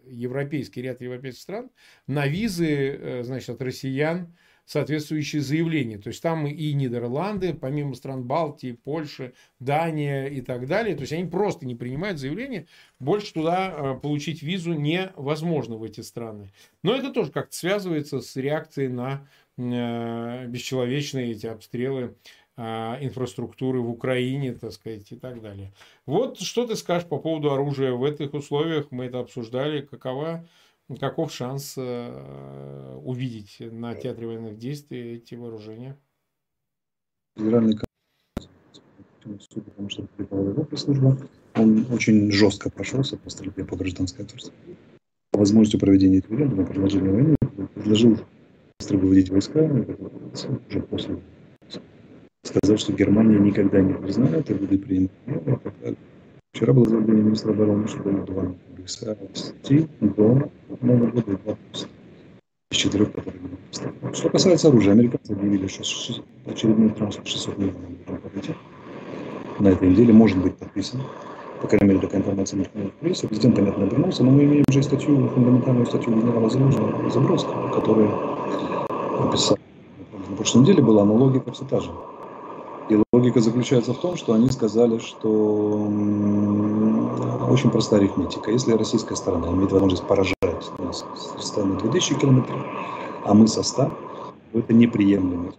европейский 0.09 0.81
ряд 0.81 1.01
европейских 1.01 1.41
стран 1.41 1.69
на 2.07 2.27
визы, 2.27 2.67
э, 2.67 3.23
значит, 3.23 3.49
от 3.49 3.61
россиян 3.61 4.35
соответствующие 4.65 5.41
заявления. 5.41 5.97
То 5.97 6.09
есть 6.09 6.21
там 6.21 6.45
и 6.45 6.73
Нидерланды, 6.73 7.55
помимо 7.55 7.95
стран 7.95 8.23
Балтии, 8.23 8.73
Польши, 8.73 9.33
Дания 9.59 10.27
и 10.27 10.41
так 10.41 10.67
далее. 10.67 10.95
То 10.95 11.01
есть 11.01 11.13
они 11.13 11.25
просто 11.25 11.65
не 11.65 11.73
принимают 11.73 12.19
заявления. 12.19 12.67
Больше 12.99 13.33
туда 13.33 13.73
э, 13.75 13.99
получить 13.99 14.43
визу 14.43 14.73
невозможно 14.73 15.77
в 15.77 15.83
эти 15.83 16.01
страны. 16.01 16.51
Но 16.83 16.95
это 16.95 17.11
тоже 17.11 17.31
как-то 17.31 17.55
связывается 17.55 18.21
с 18.21 18.35
реакцией 18.35 18.89
на 18.89 19.27
э, 19.57 20.45
бесчеловечные 20.47 21.31
эти 21.31 21.47
обстрелы 21.47 22.15
инфраструктуры 22.59 23.79
в 23.79 23.89
Украине, 23.89 24.53
так 24.53 24.73
сказать, 24.73 25.11
и 25.11 25.15
так 25.15 25.41
далее. 25.41 25.73
Вот 26.05 26.39
что 26.39 26.67
ты 26.67 26.75
скажешь 26.75 27.07
по 27.07 27.17
поводу 27.17 27.51
оружия 27.51 27.93
в 27.93 28.03
этих 28.03 28.33
условиях? 28.33 28.87
Мы 28.91 29.05
это 29.05 29.19
обсуждали. 29.19 29.81
Какова, 29.81 30.45
каков 30.99 31.31
шанс 31.31 31.75
э, 31.77 32.99
увидеть 33.03 33.57
на 33.59 33.95
театре 33.95 34.27
военных 34.27 34.57
действий 34.57 35.15
эти 35.15 35.35
вооружения? 35.35 35.97
Федеральный 37.37 37.77
потому 39.21 39.89
что 39.89 40.77
служба, 40.77 41.17
он 41.55 41.85
очень 41.91 42.31
жестко 42.31 42.69
прошелся 42.69 43.17
по 43.17 43.29
стрельбе 43.29 43.65
по 43.65 43.75
гражданской 43.75 44.25
ответственности. 44.25 44.77
По 45.31 45.39
возможности 45.39 45.77
проведения 45.77 46.17
референдума, 46.17 46.65
продолжения 46.65 47.11
войны, 47.11 47.35
предложил 47.75 48.17
быстро 48.79 48.97
выводить 48.97 49.29
войска 49.29 49.61
уже 49.61 50.81
после 50.81 51.19
сказать, 52.49 52.79
что 52.79 52.93
Германия 52.93 53.39
никогда 53.39 53.79
не 53.81 53.93
признает 53.93 54.49
и 54.49 54.53
будет 54.53 54.85
принимать 54.85 55.11
меры. 55.25 55.95
Вчера 56.53 56.73
было 56.73 56.85
заявление 56.85 57.23
министра 57.23 57.51
обороны, 57.51 57.87
что 57.87 57.99
будет 57.99 58.25
два 58.25 58.43
комплекса 58.43 59.17
сети 59.33 59.87
до 60.01 60.49
Нового 60.81 61.11
года 61.11 61.31
и 61.31 61.35
два 61.35 61.57
из 62.71 62.77
четырех, 62.77 63.11
которые 63.11 63.41
будут 63.41 64.15
Что 64.15 64.29
касается 64.29 64.67
оружия, 64.67 64.93
американцы 64.93 65.31
объявили, 65.31 65.67
что 65.67 65.83
очередной 66.45 66.89
транспорт 66.89 67.27
600 67.27 67.57
миллионов 67.57 68.05
должен 68.05 68.21
подойти. 68.21 68.53
на 69.59 69.69
этой 69.69 69.89
неделе 69.89 70.13
может 70.13 70.37
быть 70.37 70.55
подписан. 70.55 71.01
По 71.61 71.67
крайней 71.67 71.87
мере, 71.87 71.99
такая 71.99 72.21
информация 72.21 72.57
мелькнула 72.57 72.89
в 72.89 72.93
прессе. 72.93 73.27
Президент, 73.27 73.55
понятно, 73.55 73.83
обернулся, 73.83 74.23
но 74.23 74.31
мы 74.31 74.45
имеем 74.45 74.63
же 74.69 74.81
статью, 74.81 75.27
фундаментальную 75.29 75.85
статью 75.87 76.13
генерала 76.13 76.49
Забродского, 76.49 77.69
который 77.73 78.07
написал 79.19 79.57
на 80.29 80.35
прошлой 80.35 80.61
неделе 80.61 80.81
была, 80.81 81.03
логика 81.03 81.51
все 81.51 81.65
та 81.65 81.79
же. 81.79 81.89
И 82.89 82.97
логика 83.13 83.39
заключается 83.39 83.93
в 83.93 83.99
том, 83.99 84.17
что 84.17 84.33
они 84.33 84.49
сказали, 84.49 84.97
что 84.97 85.87
очень 87.49 87.69
простая 87.69 87.99
арифметика. 87.99 88.51
Если 88.51 88.73
российская 88.73 89.15
сторона 89.15 89.49
имеет 89.49 89.71
возможность 89.71 90.07
поражать 90.07 90.35
нас 90.79 91.05
с 91.15 91.35
расстояния 91.35 91.77
2000 91.77 92.15
километров, 92.15 92.59
а 93.25 93.33
мы 93.35 93.47
со 93.47 93.61
100, 93.61 93.83
то 93.83 94.59
это 94.59 94.73
неприемлемо. 94.73 95.53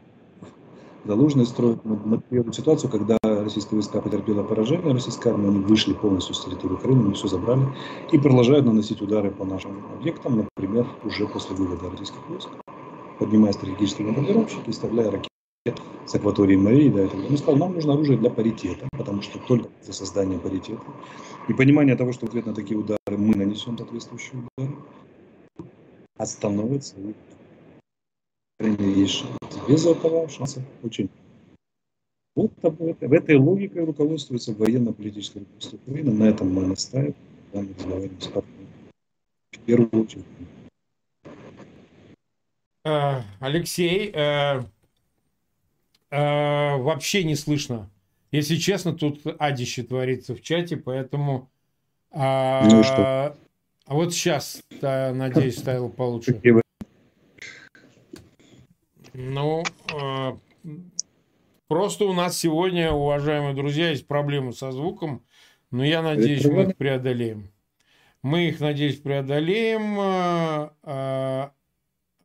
Залужный 1.05 1.47
строит 1.47 1.85
моделирует 1.85 2.55
ситуацию, 2.55 2.91
когда 2.91 3.17
российские 3.23 3.77
войска 3.77 4.01
потерпели 4.01 4.43
поражение, 4.43 4.93
российская 4.93 5.31
армия, 5.31 5.49
они 5.49 5.61
вышли 5.61 5.95
полностью 5.95 6.35
с 6.35 6.45
территории 6.45 6.75
Украины, 6.75 7.05
они 7.05 7.15
все 7.15 7.29
забрали 7.29 7.63
и 8.11 8.19
продолжают 8.19 8.67
наносить 8.67 9.01
удары 9.01 9.31
по 9.31 9.45
нашим 9.45 9.71
объектам, 9.99 10.49
например, 10.57 10.87
уже 11.05 11.27
после 11.27 11.57
вывода 11.57 11.89
российских 11.91 12.29
войск, 12.29 12.51
поднимая 13.19 13.53
стратегические 13.53 14.09
бомбардировщики 14.09 14.69
и 14.69 14.73
вставляя 14.73 15.11
ракеты 15.11 15.30
с 15.67 16.15
акватории 16.15 16.57
морей, 16.57 16.89
да, 16.89 17.03
это, 17.03 17.17
он 17.17 17.37
сказал, 17.37 17.57
нам 17.57 17.75
нужно 17.75 17.93
оружие 17.93 18.17
для 18.17 18.31
паритета, 18.31 18.89
потому 18.93 19.21
что 19.21 19.39
только 19.39 19.69
для 19.85 19.93
создания 19.93 20.39
паритета 20.39 20.83
и 21.49 21.53
понимание 21.53 21.97
того, 21.97 22.13
что 22.13 22.27
в 22.27 22.31
ответ 22.31 22.47
на 22.47 22.55
такие 22.55 22.79
удары 22.79 23.19
мы 23.19 23.37
нанесем 23.37 23.77
соответствующие 23.77 24.43
удары, 24.57 24.75
остановится 26.17 26.97
и 28.59 28.83
есть 28.83 29.15
шанс. 29.15 29.35
Без 29.69 29.85
этого 29.85 30.29
шансов 30.31 30.63
очень 30.83 31.11
вот 32.35 32.53
в 32.63 33.13
этой 33.13 33.37
логикой 33.37 33.85
руководствуется 33.85 34.55
военно-политическое 34.55 35.41
руководство 35.41 35.77
Украины. 35.77 36.13
На 36.13 36.25
этом 36.25 36.55
мы 36.55 36.67
настаиваем. 36.67 37.15
В 37.53 39.59
первую 39.67 40.05
очередь. 40.05 40.25
Э, 42.85 43.23
Алексей, 43.41 44.13
э, 46.11 46.17
э, 46.17 46.77
вообще 46.79 47.25
не 47.25 47.37
слышно. 47.37 47.91
Если 48.31 48.57
честно, 48.57 48.93
тут 48.93 49.21
адище 49.39 49.83
творится 49.83 50.35
в 50.35 50.43
чате, 50.43 50.77
поэтому... 50.77 51.51
А, 52.13 52.65
ну 52.69 52.83
что? 52.83 53.37
А 53.87 53.95
вот 53.95 54.13
сейчас, 54.13 54.63
да, 54.81 55.13
надеюсь, 55.13 55.59
ставил 55.59 55.89
получше. 55.91 56.41
Ну, 59.13 59.65
э, 59.93 60.37
просто 61.67 62.05
у 62.05 62.13
нас 62.13 62.37
сегодня, 62.37 62.93
уважаемые 62.93 63.55
друзья, 63.55 63.91
есть 63.91 64.07
проблемы 64.07 64.53
со 64.53 64.71
звуком, 64.71 65.25
но 65.73 65.85
я 65.85 66.03
надеюсь, 66.03 66.45
мы 66.45 66.63
их 66.63 66.77
преодолеем. 66.77 67.51
Мы 68.23 68.49
их, 68.49 68.61
надеюсь, 68.61 69.01
преодолеем. 69.01 69.99
Э, 69.99 70.71
э, 70.85 71.49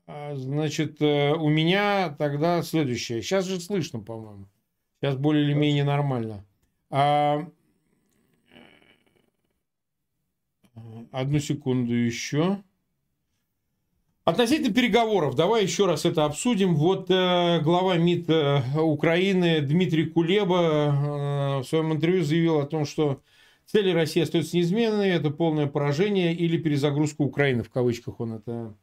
значит, 0.08 1.02
э, 1.02 1.34
у 1.34 1.50
меня 1.50 2.16
тогда 2.18 2.62
следующее. 2.64 3.22
Сейчас 3.22 3.46
же 3.46 3.60
слышно, 3.60 4.00
по-моему. 4.00 4.48
Сейчас 5.02 5.16
более 5.16 5.46
или 5.46 5.54
менее 5.54 5.84
нормально. 5.84 6.46
А... 6.90 7.48
Одну 11.12 11.40
секунду 11.40 11.94
еще. 11.94 12.62
Относительно 14.26 14.74
переговоров, 14.74 15.36
давай 15.36 15.64
еще 15.64 15.86
раз 15.86 16.04
это 16.04 16.26
обсудим. 16.26 16.76
Вот 16.76 17.12
э, 17.12 17.62
глава 17.62 17.96
МИД 17.98 18.30
э, 18.30 18.62
Украины 18.80 19.62
Дмитрий 19.62 20.08
Кулеба 20.08 20.58
э, 20.58 21.60
в 21.60 21.64
своем 21.66 21.94
интервью 21.94 22.24
заявил 22.24 22.60
о 22.60 22.66
том, 22.66 22.86
что 22.86 23.22
цели 23.66 23.92
России 23.92 24.24
остаются 24.24 24.58
неизменными. 24.58 25.10
Это 25.10 25.30
полное 25.30 25.68
поражение 25.68 26.34
или 26.34 26.58
перезагрузка 26.58 27.22
Украины, 27.22 27.62
в 27.62 27.70
кавычках 27.70 28.20
он 28.20 28.34
это 28.34 28.76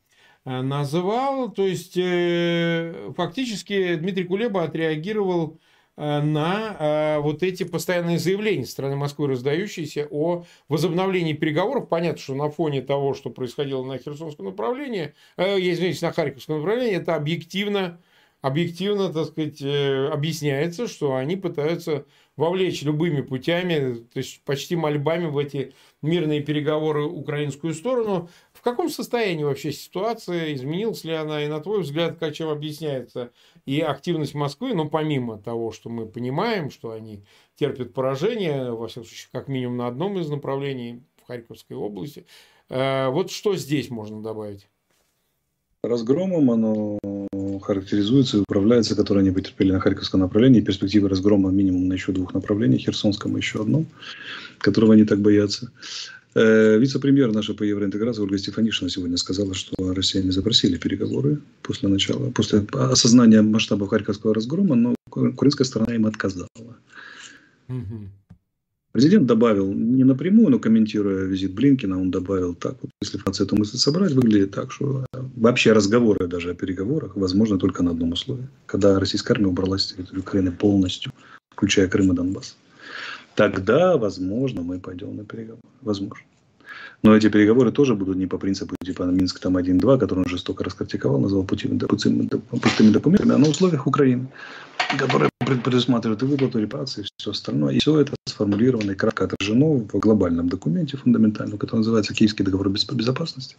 Э, 0.44 0.60
называл. 0.62 1.50
То 1.52 1.66
есть, 1.66 1.96
э, 1.96 3.12
фактически 3.16 3.94
Дмитрий 3.94 4.24
Кулеба 4.24 4.64
отреагировал 4.64 5.58
э, 5.96 6.20
на 6.20 7.20
вот 7.20 7.42
эти 7.42 7.64
постоянные 7.64 8.18
заявления 8.18 8.64
страны 8.64 8.96
Москвы, 8.96 9.28
раздающиеся 9.28 10.08
о 10.10 10.44
возобновлении 10.68 11.34
переговоров. 11.34 11.88
Понятно, 11.88 12.18
что 12.18 12.34
на 12.34 12.50
фоне 12.50 12.82
того, 12.82 13.14
что 13.14 13.30
происходило 13.30 13.84
на 13.84 13.98
Херсонском 13.98 14.46
направлении, 14.46 15.14
я 15.36 15.72
извиняюсь, 15.72 16.00
на 16.02 16.12
Харьковском 16.12 16.56
направлении, 16.56 16.96
это 16.96 17.14
объективно, 17.14 18.00
объективно, 18.40 19.12
так 19.12 19.26
сказать, 19.26 19.62
объясняется, 19.62 20.88
что 20.88 21.14
они 21.14 21.36
пытаются 21.36 22.06
вовлечь 22.36 22.82
любыми 22.82 23.20
путями, 23.20 23.94
то 24.12 24.18
есть 24.18 24.42
почти 24.44 24.76
мольбами 24.76 25.26
в 25.26 25.36
эти 25.36 25.74
мирные 26.00 26.40
переговоры 26.40 27.04
украинскую 27.04 27.74
сторону. 27.74 28.30
В 28.62 28.64
каком 28.64 28.88
состоянии 28.88 29.42
вообще 29.42 29.72
ситуация, 29.72 30.54
изменилась 30.54 31.02
ли 31.02 31.12
она, 31.12 31.42
и 31.42 31.48
на 31.48 31.58
твой 31.58 31.80
взгляд, 31.80 32.18
как 32.20 32.32
чем 32.32 32.48
объясняется 32.48 33.32
и 33.66 33.80
активность 33.80 34.34
Москвы, 34.34 34.72
ну, 34.72 34.88
помимо 34.88 35.36
того, 35.36 35.72
что 35.72 35.90
мы 35.90 36.06
понимаем, 36.06 36.70
что 36.70 36.92
они 36.92 37.24
терпят 37.56 37.92
поражение, 37.92 38.70
во 38.70 38.86
всяком 38.86 39.08
случае, 39.08 39.30
как 39.32 39.48
минимум 39.48 39.78
на 39.78 39.88
одном 39.88 40.16
из 40.16 40.30
направлений 40.30 41.02
в 41.20 41.26
Харьковской 41.26 41.76
области, 41.76 42.24
э, 42.68 43.08
вот 43.08 43.32
что 43.32 43.56
здесь 43.56 43.90
можно 43.90 44.22
добавить? 44.22 44.68
Разгромом 45.82 46.52
оно 46.52 46.98
характеризуется 47.62 48.36
и 48.36 48.40
управляется, 48.42 48.94
которые 48.94 49.22
они 49.22 49.32
потерпели 49.32 49.72
на 49.72 49.80
Харьковском 49.80 50.20
направлении. 50.20 50.60
Перспективы 50.60 51.08
разгрома 51.08 51.50
минимум 51.50 51.88
на 51.88 51.94
еще 51.94 52.12
двух 52.12 52.32
направлениях, 52.32 52.82
Херсонском 52.82 53.36
и 53.36 53.40
еще 53.40 53.62
одном, 53.62 53.86
которого 54.58 54.94
они 54.94 55.04
так 55.04 55.18
боятся. 55.18 55.72
Э, 56.34 56.78
вице-премьер 56.78 57.30
наша 57.32 57.52
по 57.52 57.62
евроинтеграции 57.62 58.22
Ольга 58.22 58.38
Стефанишина 58.38 58.88
сегодня 58.88 59.16
сказала, 59.18 59.52
что 59.52 59.74
россияне 59.92 60.32
запросили 60.32 60.78
переговоры 60.78 61.40
после 61.62 61.88
начала, 61.88 62.30
после 62.30 62.66
осознания 62.72 63.42
масштаба 63.42 63.86
Харьковского 63.86 64.34
разгрома, 64.34 64.74
но 64.74 64.94
украинская 65.10 65.66
сторона 65.66 65.94
им 65.94 66.06
отказала. 66.06 66.48
Президент 68.92 69.26
добавил, 69.26 69.72
не 69.72 70.04
напрямую, 70.04 70.50
но 70.50 70.58
комментируя 70.58 71.24
визит 71.24 71.54
Блинкина, 71.54 71.98
он 71.98 72.10
добавил 72.10 72.54
так, 72.54 72.76
вот, 72.82 72.90
если 73.00 73.16
Франция 73.16 73.46
эту 73.46 73.56
мысль 73.56 73.78
собрать, 73.78 74.12
выглядит 74.12 74.50
так, 74.50 74.70
что 74.70 75.06
вообще 75.34 75.72
разговоры 75.72 76.28
даже 76.28 76.50
о 76.50 76.54
переговорах 76.54 77.16
возможны 77.16 77.58
только 77.58 77.82
на 77.82 77.92
одном 77.92 78.12
условии, 78.12 78.48
когда 78.66 79.00
российская 79.00 79.32
армия 79.32 79.46
убралась 79.46 79.84
с 79.84 79.92
территории 79.94 80.20
Украины 80.20 80.52
полностью, 80.52 81.10
включая 81.50 81.88
Крым 81.88 82.12
и 82.12 82.16
Донбасс 82.16 82.56
тогда, 83.34 83.96
возможно, 83.96 84.62
мы 84.62 84.78
пойдем 84.78 85.16
на 85.16 85.24
переговоры. 85.24 85.62
Возможно. 85.82 86.24
Но 87.02 87.16
эти 87.16 87.28
переговоры 87.28 87.72
тоже 87.72 87.94
будут 87.94 88.16
не 88.16 88.26
по 88.26 88.38
принципу 88.38 88.76
типа 88.84 89.02
Минск 89.02 89.40
там 89.40 89.56
1-2, 89.56 89.98
который 89.98 90.20
он 90.20 90.28
жестоко 90.28 90.64
раскритиковал, 90.64 91.18
назвал 91.18 91.44
путевыми, 91.44 91.78
пустыми 91.78 92.90
документами, 92.90 93.34
а 93.34 93.38
на 93.38 93.48
условиях 93.48 93.86
Украины, 93.86 94.28
которые 94.98 95.28
предусматривают 95.40 96.22
и 96.22 96.26
выплату 96.26 96.60
репарации, 96.60 97.02
и 97.02 97.06
все 97.16 97.30
остальное. 97.32 97.74
И 97.74 97.80
все 97.80 98.00
это 98.00 98.14
сформулировано 98.26 98.92
и 98.92 98.94
кратко 98.94 99.24
отражено 99.24 99.84
в 99.92 99.98
глобальном 99.98 100.48
документе 100.48 100.96
фундаментальном, 100.96 101.58
который 101.58 101.78
называется 101.78 102.14
Киевский 102.14 102.44
договор 102.44 102.68
безопасности, 102.68 103.56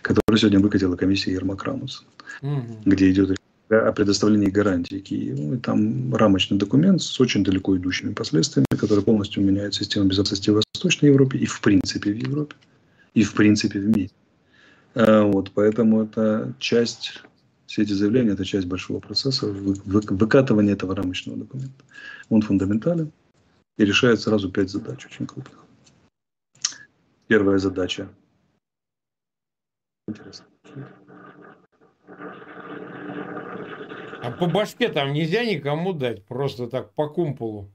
который 0.00 0.38
сегодня 0.38 0.60
выкатила 0.60 0.96
комиссия 0.96 1.32
Ермак 1.32 1.62
Рамус, 1.64 2.04
угу. 2.40 2.62
где 2.86 3.10
идет 3.10 3.36
о 3.70 3.92
предоставлении 3.92 4.50
гарантии 4.50 4.98
Киеву. 4.98 5.54
И 5.54 5.58
там 5.58 6.14
рамочный 6.14 6.58
документ 6.58 7.02
с 7.02 7.20
очень 7.20 7.44
далеко 7.44 7.76
идущими 7.76 8.12
последствиями, 8.12 8.66
который 8.70 9.04
полностью 9.04 9.44
меняет 9.44 9.74
систему 9.74 10.08
безопасности 10.08 10.50
в 10.50 10.60
Восточной 10.74 11.10
Европе 11.10 11.38
и 11.38 11.46
в 11.46 11.60
принципе 11.60 12.12
в 12.12 12.16
Европе, 12.16 12.56
и 13.14 13.22
в 13.22 13.32
принципе 13.34 13.78
в 13.78 13.86
мире. 13.86 14.10
А, 14.94 15.22
вот, 15.22 15.52
поэтому 15.52 16.02
это 16.02 16.52
часть, 16.58 17.22
все 17.66 17.82
эти 17.82 17.92
заявления, 17.92 18.32
это 18.32 18.44
часть 18.44 18.66
большого 18.66 18.98
процесса 18.98 19.46
вы, 19.46 19.74
вы, 19.84 20.00
выкатывания 20.00 20.72
этого 20.72 20.96
рамочного 20.96 21.38
документа. 21.38 21.84
Он 22.28 22.42
фундаментален 22.42 23.12
и 23.78 23.84
решает 23.84 24.20
сразу 24.20 24.50
пять 24.50 24.70
задач 24.70 25.06
очень 25.06 25.26
крупных. 25.26 25.64
Первая 27.28 27.58
задача. 27.58 28.08
Интересно. 30.08 30.46
А 34.22 34.30
по 34.30 34.46
башке 34.46 34.88
там 34.88 35.12
нельзя 35.12 35.44
никому 35.44 35.92
дать, 35.92 36.24
просто 36.26 36.66
так 36.66 36.92
по 36.94 37.08
кумполу. 37.08 37.70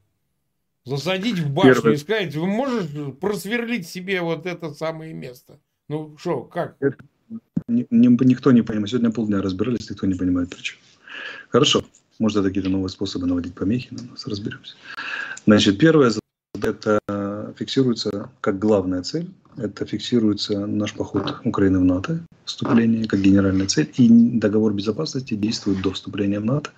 Засадить 0.83 1.39
в 1.39 1.51
башню 1.51 1.73
Первый. 1.73 1.93
и 1.95 1.97
сказать, 1.97 2.35
вы 2.35 2.45
можете 2.45 3.11
просверлить 3.13 3.87
себе 3.87 4.21
вот 4.21 4.45
это 4.45 4.71
самое 4.73 5.13
место. 5.13 5.59
Ну 5.89 6.15
что, 6.19 6.43
как? 6.43 6.75
Это, 6.79 6.97
ни, 7.67 7.87
никто 7.89 8.51
не 8.51 8.61
понимает. 8.61 8.89
Сегодня 8.89 9.11
полдня 9.11 9.41
разбирались, 9.41 9.89
никто 9.89 10.05
не 10.05 10.13
понимает 10.13 10.49
причем. 10.55 10.77
Хорошо. 11.49 11.83
Может, 12.19 12.37
это 12.37 12.49
какие-то 12.49 12.69
новые 12.69 12.89
способы 12.89 13.25
наводить 13.25 13.55
помехи 13.55 13.87
на 13.91 14.03
нас, 14.03 14.27
разберемся. 14.27 14.75
Значит, 15.45 15.79
первое, 15.79 16.11
это 16.61 16.99
фиксируется 17.57 18.29
как 18.41 18.59
главная 18.59 19.01
цель 19.01 19.29
Это 19.57 19.85
фиксируется 19.85 20.65
наш 20.65 20.93
поход 20.93 21.35
Украины 21.45 21.79
в 21.79 21.85
НАТО, 21.85 22.19
вступление 22.43 23.07
как 23.07 23.21
генеральная 23.21 23.67
цель. 23.67 23.89
И 23.95 24.09
договор 24.09 24.73
безопасности 24.73 25.33
действует 25.33 25.81
до 25.81 25.91
вступления 25.91 26.39
в 26.39 26.45
НАТО 26.45 26.71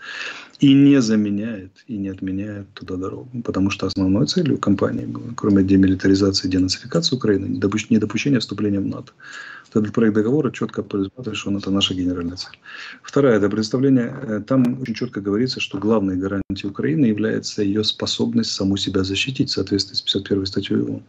и 0.59 0.73
не 0.73 1.01
заменяет 1.01 1.71
и 1.87 1.97
не 1.97 2.09
отменяет 2.09 2.71
туда 2.73 2.95
дорогу. 2.95 3.29
Потому 3.43 3.71
что 3.71 3.87
основной 3.87 4.27
целью 4.27 4.57
компании 4.57 5.05
было, 5.05 5.33
кроме 5.35 5.63
демилитаризации 5.63 6.47
и 6.47 6.51
денацификации 6.51 7.15
Украины, 7.15 7.45
недопущение 7.45 8.39
вступления 8.39 8.79
в 8.79 8.85
НАТО. 8.85 9.11
Этот 9.73 9.91
проект 9.91 10.15
договора 10.15 10.51
четко 10.51 10.81
подразумевает, 10.81 11.37
что 11.37 11.49
он 11.49 11.57
это 11.57 11.71
наша 11.71 11.93
генеральная 11.93 12.37
цель. 12.37 12.57
Второе, 13.03 13.37
это 13.37 13.49
представление, 13.49 14.15
э, 14.23 14.41
там 14.47 14.79
очень 14.81 14.93
четко 14.93 15.19
говорится, 15.19 15.59
что 15.59 15.77
главной 15.77 16.15
гарантией 16.15 16.69
Украины 16.69 17.05
является 17.05 17.63
ее 17.63 17.83
способность 17.83 18.51
саму 18.51 18.77
себя 18.77 19.03
защитить 19.03 19.49
в 19.49 19.53
соответствии 19.53 19.95
с 19.95 20.01
51 20.01 20.45
статьей 20.45 20.81
ООН. 20.81 21.03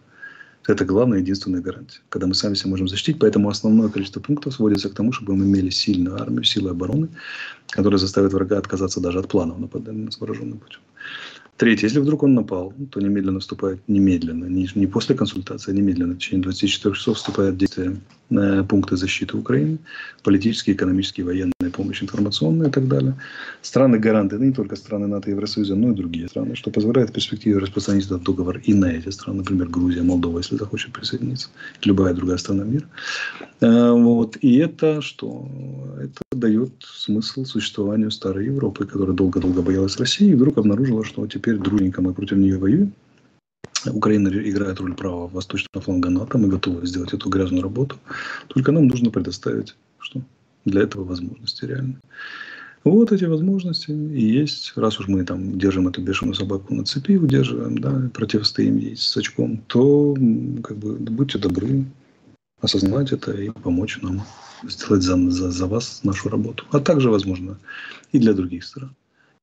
Это 0.69 0.85
главная 0.85 1.21
единственная 1.21 1.63
гарантия, 1.63 2.01
когда 2.11 2.27
мы 2.27 2.35
сами 2.35 2.53
себя 2.53 2.69
можем 2.69 2.89
защитить. 2.89 3.19
Поэтому 3.19 3.49
основное 3.49 3.89
количество 3.89 4.21
пунктов 4.21 4.53
сводится 4.53 4.91
к 4.91 4.95
тому, 4.95 5.13
чтобы 5.13 5.35
мы 5.35 5.47
имели 5.47 5.71
сильную 5.71 6.21
армию, 6.21 6.45
силы 6.45 6.71
обороны, 6.71 7.09
которая 7.71 7.99
заставит 7.99 8.35
врага 8.35 8.59
отказаться 8.59 9.01
даже 9.01 9.19
от 9.19 9.29
планов 9.29 9.59
нападения 9.59 10.11
с 10.11 10.21
вооруженным 10.21 10.59
путем. 10.59 10.81
Третье, 11.57 11.87
если 11.87 12.01
вдруг 12.01 12.23
он 12.23 12.35
напал, 12.35 12.75
то 12.91 13.01
немедленно 13.01 13.41
вступает, 13.41 13.81
немедленно, 13.89 14.45
не, 14.45 14.69
не 14.75 14.87
после 14.87 15.17
консультации, 15.17 15.73
а 15.73 15.75
немедленно, 15.75 16.15
в 16.15 16.19
течение 16.19 16.43
24 16.43 16.95
часов 16.95 17.17
вступает 17.17 17.55
в 17.55 17.57
действие 17.57 17.97
пункты 18.29 18.97
защиты 18.97 19.37
Украины, 19.37 19.79
политические, 20.23 20.77
экономические, 20.77 21.27
военная 21.27 21.71
помощь, 21.73 22.03
информационная 22.03 22.69
и 22.69 22.71
так 22.71 22.89
далее. 22.89 23.15
Страны-гаранты, 23.63 24.37
не 24.37 24.53
только 24.53 24.77
страны 24.77 25.07
НАТО 25.07 25.31
и 25.31 25.33
Евросоюза, 25.33 25.75
но 25.77 25.91
и 25.91 25.95
другие 25.95 26.29
страны, 26.29 26.55
что 26.55 26.71
позволяет 26.71 27.11
в 27.11 27.13
перспективе 27.13 27.59
распространить 27.59 28.07
этот 28.07 28.23
договор 28.23 28.59
и 28.59 28.75
на 28.75 28.87
эти 28.87 29.11
страны, 29.11 29.39
например, 29.39 29.69
Грузия, 29.69 30.03
Молдова, 30.03 30.39
если 30.39 30.57
захочет 30.57 30.93
присоединиться, 30.93 31.49
любая 31.85 32.15
другая 32.15 32.39
страна 32.39 32.65
мира. 32.65 32.87
Э, 33.61 33.93
вот. 33.93 34.37
И 34.41 34.57
это 34.59 35.01
что? 35.01 35.49
Это 35.99 36.23
дает 36.33 36.73
смысл 36.81 37.45
существованию 37.45 38.11
старой 38.11 38.47
Европы, 38.47 38.87
которая 38.87 39.17
долго-долго 39.17 39.63
боялась 39.63 39.99
России, 39.99 40.31
и 40.31 40.35
вдруг 40.35 40.59
обнаружила, 40.59 41.05
что 41.05 41.27
теперь 41.27 41.57
дружненько 41.57 42.03
мы 42.03 42.13
против 42.13 42.37
нее 42.37 42.59
воюем. 42.59 42.93
Украина 43.87 44.29
играет 44.29 44.81
роль 44.81 44.95
права 44.95 45.29
восточного 45.29 45.83
фланга 45.83 46.11
НАТО, 46.11 46.39
мы 46.39 46.49
готовы 46.49 46.87
сделать 46.87 47.13
эту 47.13 47.29
грязную 47.29 47.63
работу. 47.63 47.97
Только 48.49 48.73
нам 48.73 48.89
нужно 48.89 49.11
предоставить 49.11 49.77
что? 49.99 50.23
для 50.65 50.83
этого 50.83 51.05
возможности 51.05 51.65
реально. 51.65 52.01
Вот 52.85 53.13
эти 53.13 53.25
возможности 53.25 53.91
и 53.91 54.21
есть. 54.21 54.73
Раз 54.77 55.01
уж 55.01 55.09
мы 55.09 55.25
там 55.25 55.59
держим 55.59 55.89
эту 55.89 56.01
бешеную 56.01 56.35
собаку 56.35 56.75
на 56.75 56.85
цепи, 56.85 57.17
удерживаем, 57.17 57.79
да, 57.79 58.09
противостоим 58.15 58.79
ей 58.79 58.97
с 58.97 59.17
очком, 59.17 59.59
то 59.67 60.15
как 60.63 60.77
бы 60.77 60.95
будьте 60.95 61.39
добры 61.39 61.85
осознать 62.61 63.13
это 63.13 63.33
и 63.33 63.51
помочь 63.51 63.99
нам 64.03 64.23
сделать 64.65 65.03
за, 65.03 65.17
за, 65.31 65.51
за 65.51 65.67
вас 65.67 66.01
нашу 66.05 66.29
работу. 66.29 66.65
А 66.71 66.81
также, 66.81 67.11
возможно, 67.11 67.59
и 68.13 68.19
для 68.19 68.33
других 68.33 68.65
стран. 68.65 68.95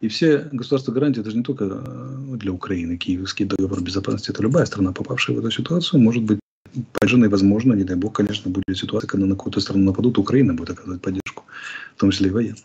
И 0.06 0.08
все 0.08 0.48
государства 0.52 0.92
гарантии, 0.92 1.22
это 1.22 1.32
же 1.32 1.38
не 1.38 1.44
только 1.44 1.66
э, 1.66 2.38
для 2.38 2.52
Украины. 2.52 2.96
Киевский 2.96 3.46
договор 3.46 3.82
безопасности, 3.82 4.30
это 4.30 4.44
любая 4.44 4.66
страна, 4.66 4.92
попавшая 4.92 5.36
в 5.36 5.40
эту 5.40 5.50
ситуацию, 5.50 6.00
может 6.00 6.22
быть 6.22 6.40
поддержана 6.94 7.26
и, 7.26 7.28
возможно, 7.30 7.74
не 7.74 7.84
дай 7.84 7.96
бог, 7.96 8.14
конечно, 8.14 8.52
будет 8.52 8.78
ситуация, 8.78 9.08
когда 9.08 9.26
на 9.26 9.36
какую-то 9.36 9.62
страну 9.62 9.84
нападут, 9.86 10.20
Украина 10.20 10.54
будет 10.54 10.70
оказывать 10.70 11.02
поддержку, 11.02 11.44
в 11.96 12.00
том 12.00 12.12
числе 12.12 12.28
и 12.28 12.32
военную. 12.32 12.64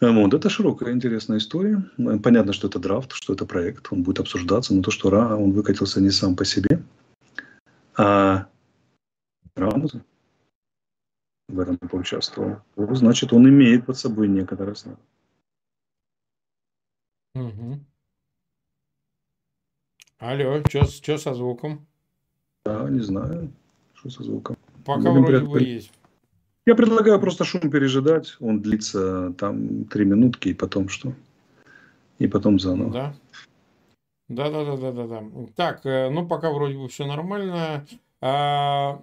Вот, 0.00 0.32
это 0.32 0.48
широкая, 0.48 0.94
интересная 0.94 1.36
история. 1.36 1.84
Понятно, 2.22 2.54
что 2.54 2.68
это 2.68 2.78
драфт, 2.78 3.12
что 3.12 3.34
это 3.34 3.44
проект, 3.44 3.88
он 3.90 4.02
будет 4.02 4.20
обсуждаться, 4.20 4.74
но 4.74 4.80
то, 4.80 4.90
что 4.90 5.10
Ра, 5.10 5.36
он 5.36 5.52
выкатился 5.52 6.00
не 6.00 6.10
сам 6.10 6.34
по 6.34 6.46
себе, 6.46 6.80
а 7.94 8.46
Рамуза 9.54 10.02
в 11.48 11.60
этом 11.60 11.76
поучаствовал, 11.76 12.56
значит, 12.76 13.34
он 13.34 13.46
имеет 13.46 13.84
под 13.84 13.98
собой 13.98 14.28
некоторые 14.28 14.72
основы. 14.72 14.96
Угу. 17.48 17.80
Алло, 20.18 20.62
что 20.68 21.18
со 21.18 21.34
звуком? 21.34 21.86
Да, 22.64 22.88
не 22.88 23.00
знаю, 23.00 23.52
что 23.94 24.10
со 24.10 24.22
звуком. 24.22 24.56
Пока 24.84 25.10
Будем 25.10 25.24
вроде 25.24 25.46
бы 25.46 25.60
есть. 25.60 25.92
Я 26.64 26.76
предлагаю 26.76 27.18
просто 27.20 27.44
шум 27.44 27.70
пережидать. 27.70 28.36
Он 28.38 28.60
длится 28.60 29.32
там 29.32 29.84
три 29.86 30.04
минутки, 30.04 30.50
и 30.50 30.54
потом 30.54 30.88
что? 30.88 31.12
И 32.18 32.28
потом 32.28 32.60
заново. 32.60 32.92
Да. 32.92 33.14
Да, 34.28 34.50
да, 34.50 34.64
да, 34.64 34.76
да, 34.76 34.92
да, 34.92 35.06
да. 35.06 35.22
Так, 35.56 35.84
э, 35.84 36.08
ну 36.08 36.26
пока 36.26 36.52
вроде 36.52 36.78
бы 36.78 36.88
все 36.88 37.04
нормально. 37.04 37.84
А, 38.20 39.02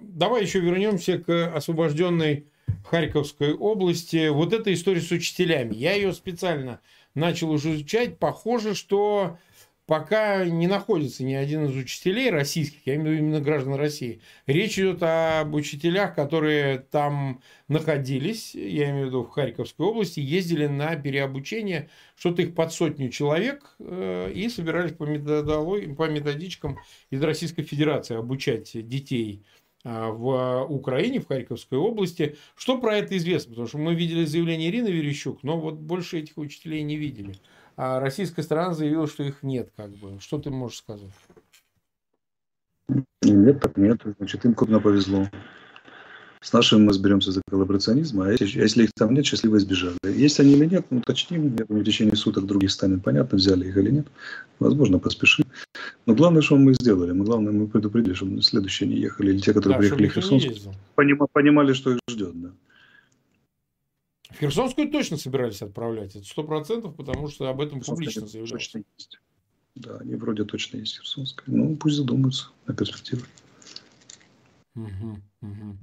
давай 0.00 0.42
еще 0.42 0.58
вернемся 0.60 1.18
к 1.18 1.54
освобожденной 1.54 2.46
Харьковской 2.84 3.54
области. 3.54 4.28
Вот 4.28 4.52
эта 4.52 4.74
история 4.74 5.00
с 5.00 5.10
учителями. 5.10 5.74
Я 5.74 5.94
ее 5.94 6.12
специально 6.12 6.80
начал 7.16 7.50
уже 7.50 7.74
изучать, 7.74 8.18
похоже, 8.18 8.76
что 8.76 9.38
пока 9.86 10.44
не 10.44 10.66
находится 10.66 11.24
ни 11.24 11.32
один 11.32 11.66
из 11.66 11.76
учителей 11.76 12.30
российских, 12.30 12.80
я 12.86 12.96
имею 12.96 13.08
в 13.08 13.12
виду 13.12 13.24
именно 13.24 13.40
граждан 13.40 13.74
России. 13.74 14.20
Речь 14.46 14.78
идет 14.78 15.02
об 15.02 15.54
учителях, 15.54 16.14
которые 16.14 16.78
там 16.78 17.40
находились, 17.68 18.54
я 18.54 18.90
имею 18.90 19.06
в 19.06 19.08
виду 19.08 19.22
в 19.22 19.30
Харьковской 19.30 19.86
области, 19.86 20.20
ездили 20.20 20.66
на 20.66 20.96
переобучение, 20.96 21.88
что-то 22.16 22.42
их 22.42 22.54
под 22.54 22.72
сотню 22.72 23.08
человек, 23.10 23.76
э, 23.78 24.32
и 24.34 24.48
собирались 24.48 24.92
по, 24.92 25.04
методологии, 25.04 25.94
по 25.94 26.08
методичкам 26.08 26.78
из 27.10 27.22
Российской 27.22 27.62
Федерации 27.62 28.16
обучать 28.16 28.70
детей 28.86 29.44
в 29.86 30.66
Украине, 30.68 31.20
в 31.20 31.28
Харьковской 31.28 31.78
области. 31.78 32.36
Что 32.56 32.78
про 32.78 32.96
это 32.96 33.16
известно? 33.16 33.50
Потому 33.50 33.68
что 33.68 33.78
мы 33.78 33.94
видели 33.94 34.24
заявление 34.24 34.68
Ирины 34.68 34.88
Верещук, 34.88 35.44
но 35.44 35.60
вот 35.60 35.74
больше 35.74 36.18
этих 36.18 36.36
учителей 36.38 36.82
не 36.82 36.96
видели. 36.96 37.36
А 37.76 38.00
российская 38.00 38.42
сторона 38.42 38.74
заявила, 38.74 39.06
что 39.06 39.22
их 39.22 39.44
нет. 39.44 39.70
Как 39.76 39.90
бы. 39.90 40.18
Что 40.18 40.38
ты 40.38 40.50
можешь 40.50 40.78
сказать? 40.78 41.12
Нет, 43.22 43.60
так 43.60 43.76
нет. 43.76 44.00
Значит, 44.18 44.44
им 44.44 44.54
крупно 44.54 44.80
повезло. 44.80 45.28
С 46.40 46.52
нашим 46.52 46.84
мы 46.84 46.90
разберемся 46.90 47.32
за 47.32 47.42
коллаборационизм, 47.48 48.20
а 48.20 48.30
если, 48.30 48.60
если 48.60 48.84
их 48.84 48.90
там 48.94 49.14
нет, 49.14 49.26
счастливо 49.26 49.56
избежали. 49.56 49.96
Есть 50.04 50.38
они 50.38 50.52
или 50.52 50.66
нет, 50.66 50.86
ну, 50.90 50.98
уточним. 50.98 51.56
Я 51.56 51.64
думаю, 51.64 51.82
в 51.82 51.86
течение 51.86 52.16
суток 52.16 52.46
других 52.46 52.70
станет 52.70 53.02
понятно, 53.02 53.36
взяли 53.38 53.68
их 53.68 53.76
или 53.76 53.90
нет. 53.90 54.06
Возможно, 54.58 54.98
поспешим. 54.98 55.46
Но 56.06 56.14
главное, 56.14 56.42
что 56.42 56.56
мы 56.56 56.74
сделали. 56.74 57.12
Мы, 57.12 57.24
главное, 57.24 57.52
мы 57.52 57.66
предупредили, 57.66 58.14
чтобы 58.14 58.42
следующие 58.42 58.88
не 58.88 58.96
ехали. 58.96 59.30
Или 59.32 59.38
те, 59.40 59.52
которые 59.52 59.74
да, 59.74 59.78
приехали 59.78 60.08
в 60.08 60.12
Херсонск, 60.12 60.48
понима, 60.94 61.26
понимали, 61.26 61.72
что 61.72 61.92
их 61.92 61.98
ждет. 62.08 62.40
Да. 62.40 62.50
В 64.30 64.38
Херсонскую 64.38 64.90
точно 64.90 65.16
собирались 65.16 65.62
отправлять. 65.62 66.14
Это 66.14 66.24
сто 66.24 66.44
процентов, 66.44 66.94
потому 66.94 67.28
что 67.28 67.48
об 67.48 67.60
этом 67.60 67.80
публично 67.80 68.26
заявляли. 68.26 68.52
Точно 68.52 68.82
есть. 68.96 69.18
Да, 69.74 69.98
они 69.98 70.14
вроде 70.14 70.44
точно 70.44 70.78
есть 70.78 70.96
в 70.96 71.00
Херсонской. 71.00 71.44
Ну, 71.46 71.76
пусть 71.76 71.96
задумаются 71.96 72.48
на 72.66 72.74
перспективу. 72.74 73.22
Угу, 74.74 75.20
угу. 75.42 75.76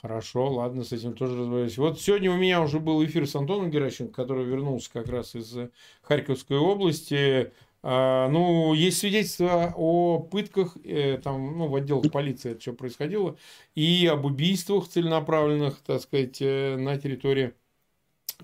Хорошо, 0.00 0.48
ладно, 0.52 0.84
с 0.84 0.92
этим 0.92 1.14
тоже 1.14 1.36
разбираюсь. 1.36 1.76
Вот 1.76 2.00
сегодня 2.00 2.30
у 2.30 2.36
меня 2.36 2.62
уже 2.62 2.78
был 2.78 3.04
эфир 3.04 3.26
с 3.26 3.34
Антоном 3.34 3.68
Геращенко, 3.68 4.12
который 4.12 4.44
вернулся 4.44 4.92
как 4.92 5.08
раз 5.08 5.34
из 5.34 5.56
Харьковской 6.02 6.56
области. 6.56 7.52
А, 7.82 8.28
ну, 8.28 8.74
есть 8.74 8.98
свидетельства 8.98 9.72
о 9.76 10.20
пытках, 10.20 10.76
э, 10.84 11.18
там, 11.18 11.58
ну, 11.58 11.66
в 11.66 11.74
отделах 11.74 12.12
полиции 12.12 12.52
это 12.52 12.60
все 12.60 12.72
происходило, 12.72 13.36
и 13.74 14.06
об 14.06 14.24
убийствах 14.24 14.88
целенаправленных, 14.88 15.78
так 15.80 16.00
сказать, 16.00 16.38
э, 16.40 16.76
на 16.76 16.96
территории 16.96 17.54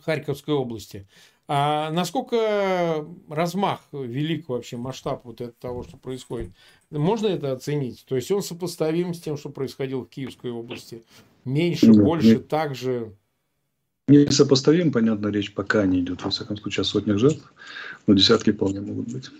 Харьковской 0.02 0.54
области. 0.54 1.06
А 1.46 1.90
насколько 1.90 3.06
размах 3.28 3.80
велик 3.92 4.48
вообще 4.48 4.78
масштаб 4.78 5.24
вот 5.24 5.40
этого 5.40 5.54
того, 5.60 5.82
что 5.82 5.98
происходит? 5.98 6.52
Можно 6.90 7.26
это 7.26 7.52
оценить? 7.52 8.04
То 8.08 8.16
есть 8.16 8.30
он 8.30 8.42
сопоставим 8.42 9.12
с 9.12 9.20
тем, 9.20 9.36
что 9.36 9.50
происходило 9.50 10.02
в 10.04 10.08
Киевской 10.08 10.50
области? 10.50 11.04
Меньше, 11.44 11.88
Нет, 11.88 12.02
больше, 12.02 12.28
нет. 12.28 12.48
так 12.48 12.74
же? 12.74 13.12
Несопоставим, 14.08 14.92
понятно, 14.92 15.28
речь 15.28 15.52
пока 15.52 15.84
не 15.84 16.00
идет, 16.00 16.22
во 16.22 16.30
всяком 16.30 16.56
случае, 16.56 16.82
о 16.82 16.84
сотнях 16.84 17.18
жертв, 17.18 17.52
но 18.06 18.14
десятки 18.14 18.52
вполне 18.52 18.80
могут 18.80 19.12
быть. 19.12 19.30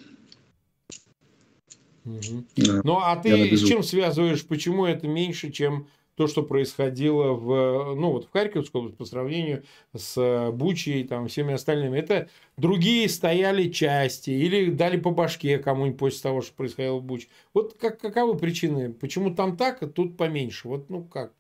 Угу. 2.04 2.44
Да. 2.56 2.80
Ну, 2.84 2.98
а 2.98 3.16
ты 3.16 3.56
с 3.56 3.64
чем 3.66 3.82
связываешь, 3.82 4.46
почему 4.46 4.84
это 4.84 5.06
меньше, 5.08 5.50
чем 5.50 5.86
то, 6.16 6.26
что 6.26 6.42
происходило 6.42 7.32
в, 7.32 7.94
ну, 7.94 8.12
вот 8.12 8.26
в 8.26 8.32
Харьковской 8.32 8.80
области 8.80 8.96
по 8.96 9.04
сравнению 9.04 9.64
с 9.96 10.14
э, 10.16 10.50
Бучей, 10.50 11.04
там, 11.04 11.28
всеми 11.28 11.54
остальными. 11.54 11.98
Это 11.98 12.28
другие 12.56 13.08
стояли 13.08 13.68
части 13.70 14.30
или 14.30 14.70
дали 14.70 14.96
по 14.98 15.10
башке 15.10 15.58
кому-нибудь 15.58 15.98
после 15.98 16.20
того, 16.20 16.42
что 16.42 16.54
происходило 16.54 16.96
в 16.96 17.04
Буче. 17.04 17.28
Вот 17.52 17.76
как, 17.80 18.00
каковы 18.00 18.36
причины? 18.36 18.92
Почему 18.92 19.34
там 19.34 19.56
так, 19.56 19.82
а 19.82 19.86
тут 19.86 20.16
поменьше? 20.16 20.68
Вот, 20.68 20.88
ну, 20.90 21.02
как? 21.02 21.32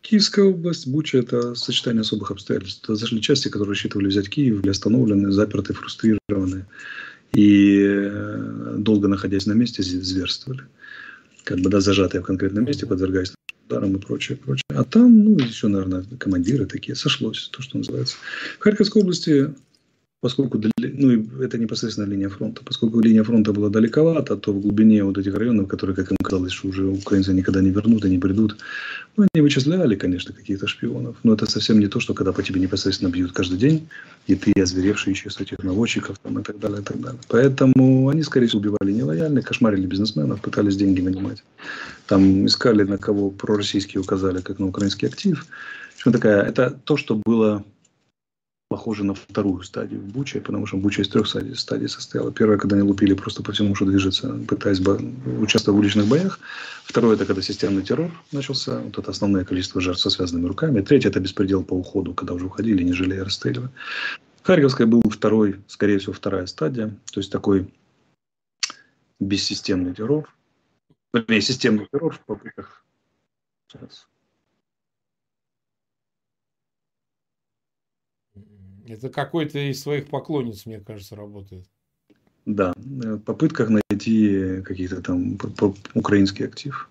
Киевская 0.00 0.46
область, 0.46 0.88
Буча– 0.88 1.18
это 1.18 1.54
сочетание 1.54 2.00
особых 2.00 2.30
обстоятельств. 2.30 2.84
Зашли 2.88 3.20
части, 3.20 3.48
которые 3.48 3.70
рассчитывали 3.70 4.08
взять 4.08 4.28
Киев, 4.28 4.60
были 4.60 4.70
остановлены, 4.70 5.30
заперты, 5.30 5.74
фрустрированы 5.74 6.66
и 7.34 7.80
э, 7.82 8.74
долго 8.78 9.08
находясь 9.08 9.46
на 9.46 9.52
месте 9.52 9.82
зверствовали. 9.82 10.62
как 11.44 11.60
бы, 11.60 11.70
да, 11.70 11.80
зажатые 11.80 12.20
в 12.20 12.26
конкретном 12.26 12.64
месте, 12.64 12.86
подвергаясь 12.86 13.32
ударам 13.72 13.96
и 13.96 13.98
прочее, 13.98 14.36
прочее. 14.36 14.62
А 14.68 14.84
там, 14.84 15.24
ну, 15.24 15.38
еще, 15.38 15.68
наверное, 15.68 16.04
командиры 16.18 16.66
такие, 16.66 16.94
сошлось, 16.94 17.48
то, 17.52 17.62
что 17.62 17.78
называется. 17.78 18.16
В 18.58 18.62
Харьковской 18.62 19.02
области 19.02 19.54
поскольку 20.20 20.56
ну, 20.94 21.42
это 21.42 21.58
непосредственно 21.58 22.06
линия 22.06 22.28
фронта, 22.28 22.62
поскольку 22.64 23.00
линия 23.00 23.22
фронта 23.22 23.52
была 23.52 23.68
далековато, 23.68 24.36
то 24.36 24.52
в 24.52 24.60
глубине 24.60 25.04
вот 25.04 25.18
этих 25.18 25.34
районов, 25.34 25.68
которые, 25.68 25.96
как 25.96 26.10
им 26.10 26.16
казалось, 26.22 26.52
что 26.52 26.68
уже 26.68 26.86
украинцы 26.86 27.32
никогда 27.32 27.60
не 27.60 27.70
вернут 27.70 28.04
и 28.04 28.10
не 28.10 28.18
придут, 28.18 28.56
ну, 29.16 29.26
они 29.32 29.42
вычисляли, 29.42 29.94
конечно, 29.96 30.34
каких-то 30.34 30.66
шпионов, 30.66 31.16
но 31.22 31.34
это 31.34 31.46
совсем 31.46 31.80
не 31.80 31.86
то, 31.86 32.00
что 32.00 32.14
когда 32.14 32.32
по 32.32 32.42
тебе 32.42 32.60
непосредственно 32.60 33.10
бьют 33.10 33.32
каждый 33.32 33.58
день, 33.58 33.88
и 34.26 34.34
ты 34.34 34.52
озверевший 34.60 35.12
ищешь 35.12 35.40
этих 35.40 35.58
наводчиков 35.62 36.18
там, 36.22 36.38
и 36.38 36.42
так 36.42 36.58
далее, 36.58 36.80
и 36.80 36.84
так 36.84 37.00
далее. 37.00 37.20
Поэтому 37.28 38.08
они, 38.08 38.22
скорее 38.22 38.46
всего, 38.46 38.60
убивали 38.60 38.92
нелояльных, 38.92 39.44
кошмарили 39.44 39.86
бизнесменов, 39.86 40.40
пытались 40.40 40.76
деньги 40.76 41.00
вынимать. 41.00 41.42
Там 42.06 42.46
искали, 42.46 42.84
на 42.84 42.98
кого 42.98 43.30
пророссийские 43.30 44.00
указали, 44.00 44.40
как 44.40 44.58
на 44.58 44.66
украинский 44.66 45.08
актив. 45.08 45.46
В 45.94 45.98
общем, 45.98 46.12
такая, 46.12 46.42
это 46.42 46.78
то, 46.84 46.96
что 46.96 47.14
было 47.14 47.64
похоже 48.72 49.04
на 49.04 49.12
вторую 49.12 49.62
стадию 49.64 50.00
в 50.00 50.06
Буче, 50.06 50.40
потому 50.40 50.64
что 50.64 50.78
Буча 50.78 51.02
из 51.02 51.08
трех 51.10 51.26
стадий, 51.26 51.54
стадий 51.54 51.90
состояла. 51.90 52.32
Первая, 52.32 52.56
когда 52.56 52.74
они 52.74 52.88
лупили 52.88 53.12
просто 53.12 53.42
по 53.42 53.52
всему, 53.52 53.74
что 53.74 53.84
движется, 53.84 54.40
пытаясь 54.48 54.80
участвовать 54.80 55.76
в 55.76 55.80
уличных 55.80 56.06
боях. 56.06 56.40
Второе, 56.84 57.16
это 57.16 57.26
когда 57.26 57.42
системный 57.42 57.82
террор 57.82 58.10
начался. 58.32 58.78
Вот 58.80 58.96
это 58.96 59.10
основное 59.10 59.44
количество 59.44 59.82
жертв 59.82 60.00
со 60.00 60.08
связанными 60.08 60.46
руками. 60.46 60.80
Третье, 60.80 61.10
это 61.10 61.20
беспредел 61.20 61.62
по 61.62 61.74
уходу, 61.74 62.14
когда 62.14 62.32
уже 62.32 62.46
уходили, 62.46 62.82
не 62.82 62.94
жалея, 62.94 63.24
расстреливая. 63.24 63.70
Харьковская 64.42 64.86
был 64.86 65.02
второй, 65.02 65.60
скорее 65.66 65.98
всего, 65.98 66.14
вторая 66.14 66.46
стадия. 66.46 66.88
То 67.12 67.20
есть 67.20 67.30
такой 67.30 67.70
бессистемный 69.20 69.92
террор. 69.94 70.34
Вернее, 71.12 71.42
системный 71.42 71.86
террор 71.92 72.14
в 72.14 72.20
попытках. 72.24 72.86
Сейчас. 73.68 74.08
Это 78.86 79.08
какой-то 79.08 79.58
из 79.58 79.80
своих 79.80 80.08
поклонниц, 80.08 80.66
мне 80.66 80.80
кажется, 80.80 81.16
работает. 81.16 81.64
Да, 82.46 82.72
в 82.76 83.18
попытках 83.18 83.70
найти 83.70 84.62
какие-то 84.64 85.00
там 85.00 85.38
украинский 85.94 86.44
актив. 86.44 86.88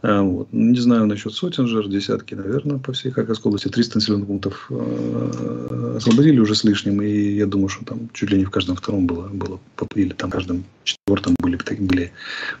А, 0.00 0.22
вот. 0.22 0.48
Ну, 0.52 0.70
не 0.70 0.78
знаю 0.78 1.06
насчет 1.06 1.32
сотен 1.32 1.66
жертв, 1.66 1.90
десятки, 1.90 2.34
наверное, 2.34 2.78
по 2.78 2.92
всей 2.92 3.10
Харьковской 3.10 3.50
области. 3.50 3.68
300 3.68 3.96
населенных 3.96 4.28
пунктов 4.28 4.66
э, 4.70 5.94
освободили 5.96 6.38
уже 6.38 6.54
с 6.54 6.62
лишним, 6.62 7.02
и 7.02 7.08
я 7.08 7.46
думаю, 7.46 7.68
что 7.68 7.84
там 7.84 8.08
чуть 8.12 8.30
ли 8.30 8.38
не 8.38 8.44
в 8.44 8.50
каждом 8.50 8.76
втором 8.76 9.06
было, 9.08 9.26
было 9.28 9.58
или 9.96 10.12
там 10.12 10.30
в 10.30 10.32
каждом 10.32 10.64
четвертом 10.84 11.34
были, 11.40 11.58
были 11.80 12.12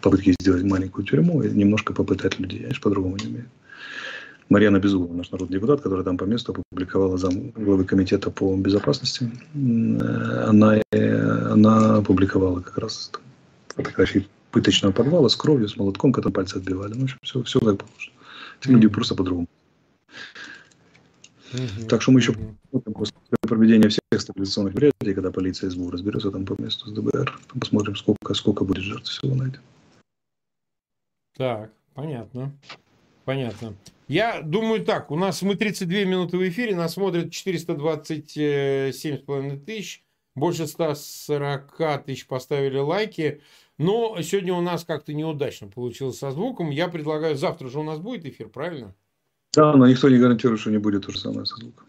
попытки 0.02 0.34
сделать 0.40 0.64
маленькую 0.64 1.06
тюрьму 1.06 1.42
и 1.42 1.50
немножко 1.50 1.92
попытать 1.92 2.40
людей. 2.40 2.62
Я 2.62 2.74
же 2.74 2.80
по-другому 2.80 3.16
не 3.16 3.26
умею. 3.26 3.46
Марьяна 4.48 4.78
Безуглова, 4.78 5.14
наш 5.14 5.30
народный 5.30 5.54
депутат, 5.56 5.80
которая 5.82 6.04
там 6.04 6.16
по 6.16 6.24
месту 6.24 6.52
опубликовала 6.52 7.18
зам 7.18 7.50
главы 7.50 7.84
комитета 7.84 8.30
по 8.30 8.56
безопасности, 8.56 9.30
она, 9.54 10.80
э, 10.90 11.52
она 11.52 11.96
опубликовала 11.96 12.60
как 12.60 12.78
раз 12.78 13.10
фотографии 13.68 14.26
пыточного 14.50 14.92
подвала 14.92 15.28
с 15.28 15.36
кровью, 15.36 15.68
с 15.68 15.76
молотком, 15.76 16.12
который 16.12 16.32
пальцы 16.32 16.56
отбивали. 16.56 16.94
Ну, 16.94 17.00
в 17.00 17.04
общем, 17.04 17.18
все, 17.22 17.42
все 17.42 17.60
как 17.60 17.78
положено. 17.78 18.14
Эти 18.60 18.70
люди 18.70 18.88
просто 18.88 19.14
по-другому. 19.14 19.48
Так 21.88 22.02
что 22.02 22.12
мы 22.12 22.20
еще 22.20 22.32
посмотрим 22.32 22.94
после 22.94 23.14
проведения 23.40 23.88
всех 23.88 24.02
стабилизационных 24.20 24.74
мероприятий, 24.74 25.14
когда 25.14 25.30
полиция 25.30 25.70
СБУ 25.70 25.90
разберется 25.90 26.30
там 26.30 26.44
по 26.44 26.60
месту 26.60 26.88
с 26.88 26.92
ДБР, 26.92 27.38
посмотрим, 27.58 27.96
сколько, 27.96 28.34
сколько 28.34 28.64
будет 28.64 28.82
жертв 28.82 29.10
всего 29.10 29.34
найдено. 29.34 29.62
Так, 31.36 31.70
понятно. 31.94 32.52
Понятно. 33.24 33.74
Я 34.08 34.42
думаю 34.42 34.84
так, 34.84 35.10
у 35.10 35.16
нас 35.16 35.42
мы 35.42 35.54
32 35.54 36.04
минуты 36.04 36.38
в 36.38 36.48
эфире, 36.48 36.74
нас 36.74 36.94
смотрят 36.94 37.26
427,5 37.26 39.64
тысяч, 39.66 40.02
больше 40.34 40.66
140 40.66 42.04
тысяч 42.06 42.26
поставили 42.26 42.78
лайки. 42.78 43.42
Но 43.76 44.16
сегодня 44.22 44.54
у 44.54 44.62
нас 44.62 44.84
как-то 44.84 45.12
неудачно 45.12 45.68
получилось 45.68 46.18
со 46.18 46.30
звуком. 46.30 46.70
Я 46.70 46.88
предлагаю, 46.88 47.36
завтра 47.36 47.68
же 47.68 47.80
у 47.80 47.82
нас 47.82 47.98
будет 47.98 48.24
эфир, 48.24 48.48
правильно? 48.48 48.94
Да, 49.52 49.74
но 49.74 49.86
никто 49.86 50.08
не 50.08 50.16
гарантирует, 50.18 50.60
что 50.60 50.70
не 50.70 50.78
будет 50.78 51.04
то 51.04 51.12
же 51.12 51.18
самое 51.18 51.44
со 51.44 51.56
звуком. 51.56 51.86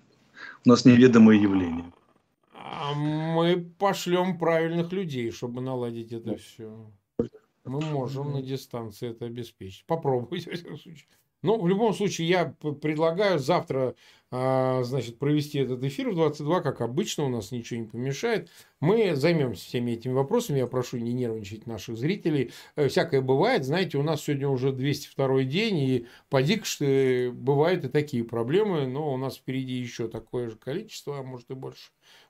У 0.65 0.69
нас 0.69 0.83
неведомые 0.83 1.41
явления. 1.41 1.85
А 2.53 2.93
мы 2.93 3.71
пошлем 3.79 4.37
правильных 4.37 4.91
людей, 4.91 5.31
чтобы 5.31 5.61
наладить 5.61 6.11
это 6.11 6.35
все. 6.35 6.91
Мы 7.63 7.79
можем 7.81 8.33
на 8.33 8.41
дистанции 8.41 9.09
это 9.09 9.25
обеспечить. 9.25 9.85
Попробуйте, 9.85 10.51
в 10.51 10.53
всяком 10.53 10.77
случае. 10.77 11.07
Ну, 11.41 11.59
в 11.59 11.67
любом 11.67 11.93
случае 11.93 12.27
я 12.27 12.45
предлагаю 12.81 13.39
завтра 13.39 13.95
а, 14.31 14.83
значит, 14.83 15.17
провести 15.17 15.57
этот 15.57 15.83
эфир 15.83 16.09
в 16.09 16.15
22, 16.15 16.61
как 16.61 16.81
обычно, 16.81 17.25
у 17.25 17.29
нас 17.29 17.51
ничего 17.51 17.79
не 17.79 17.87
помешает. 17.87 18.49
Мы 18.79 19.15
займемся 19.15 19.65
всеми 19.65 19.91
этими 19.91 20.13
вопросами. 20.13 20.59
Я 20.59 20.67
прошу 20.67 20.97
не 20.97 21.13
нервничать 21.13 21.65
наших 21.65 21.97
зрителей. 21.97 22.51
Э, 22.75 22.89
всякое 22.89 23.21
бывает. 23.21 23.65
Знаете, 23.65 23.97
у 23.97 24.03
нас 24.03 24.21
сегодня 24.21 24.47
уже 24.47 24.71
202 24.71 25.43
день, 25.45 25.77
и 25.79 26.07
поди 26.29 26.61
бывают 27.31 27.85
и 27.85 27.89
такие 27.89 28.23
проблемы, 28.23 28.85
но 28.85 29.11
у 29.11 29.17
нас 29.17 29.37
впереди 29.37 29.73
еще 29.73 30.07
такое 30.07 30.49
же 30.49 30.57
количество, 30.57 31.19
а 31.19 31.23
может 31.23 31.49
и 31.49 31.55
больше. 31.55 31.89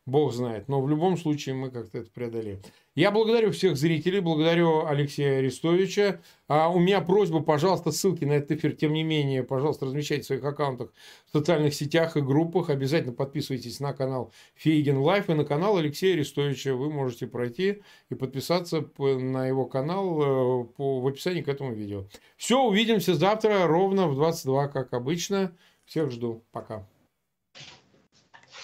Бог 0.09 0.33
знает. 0.33 0.67
Но 0.67 0.81
в 0.81 0.89
любом 0.89 1.17
случае 1.17 1.55
мы 1.55 1.69
как-то 1.69 1.99
это 1.99 2.09
преодолеем. 2.11 2.61
Я 2.95 3.11
благодарю 3.11 3.51
всех 3.51 3.77
зрителей, 3.77 4.19
благодарю 4.19 4.85
Алексея 4.85 5.39
Арестовича. 5.39 6.19
А 6.47 6.69
у 6.69 6.79
меня 6.79 6.99
просьба, 6.99 7.41
пожалуйста, 7.41 7.91
ссылки 7.91 8.25
на 8.25 8.33
этот 8.33 8.51
эфир, 8.57 8.75
тем 8.75 8.91
не 8.93 9.03
менее, 9.03 9.43
пожалуйста, 9.43 9.85
размещайте 9.85 10.23
в 10.23 10.25
своих 10.25 10.43
аккаунтах 10.43 10.91
в 11.27 11.31
социальных 11.31 11.73
сетях 11.73 12.17
и 12.17 12.21
группах. 12.21 12.69
Обязательно 12.69 13.13
подписывайтесь 13.13 13.79
на 13.79 13.93
канал 13.93 14.33
Фейгин 14.55 14.97
Live 14.97 15.29
и 15.29 15.33
на 15.33 15.45
канал 15.45 15.77
Алексея 15.77 16.15
Арестовича. 16.15 16.73
Вы 16.75 16.89
можете 16.89 17.27
пройти 17.27 17.81
и 18.09 18.15
подписаться 18.15 18.85
на 18.97 19.47
его 19.47 19.65
канал 19.65 20.21
э, 20.21 20.65
в 20.77 21.07
описании 21.07 21.41
к 21.41 21.47
этому 21.47 21.73
видео. 21.73 22.05
Все, 22.35 22.61
увидимся 22.61 23.13
завтра 23.13 23.65
ровно 23.65 24.07
в 24.07 24.15
22, 24.15 24.67
как 24.67 24.93
обычно. 24.93 25.55
Всех 25.85 26.11
жду. 26.11 26.43
Пока. 26.51 26.85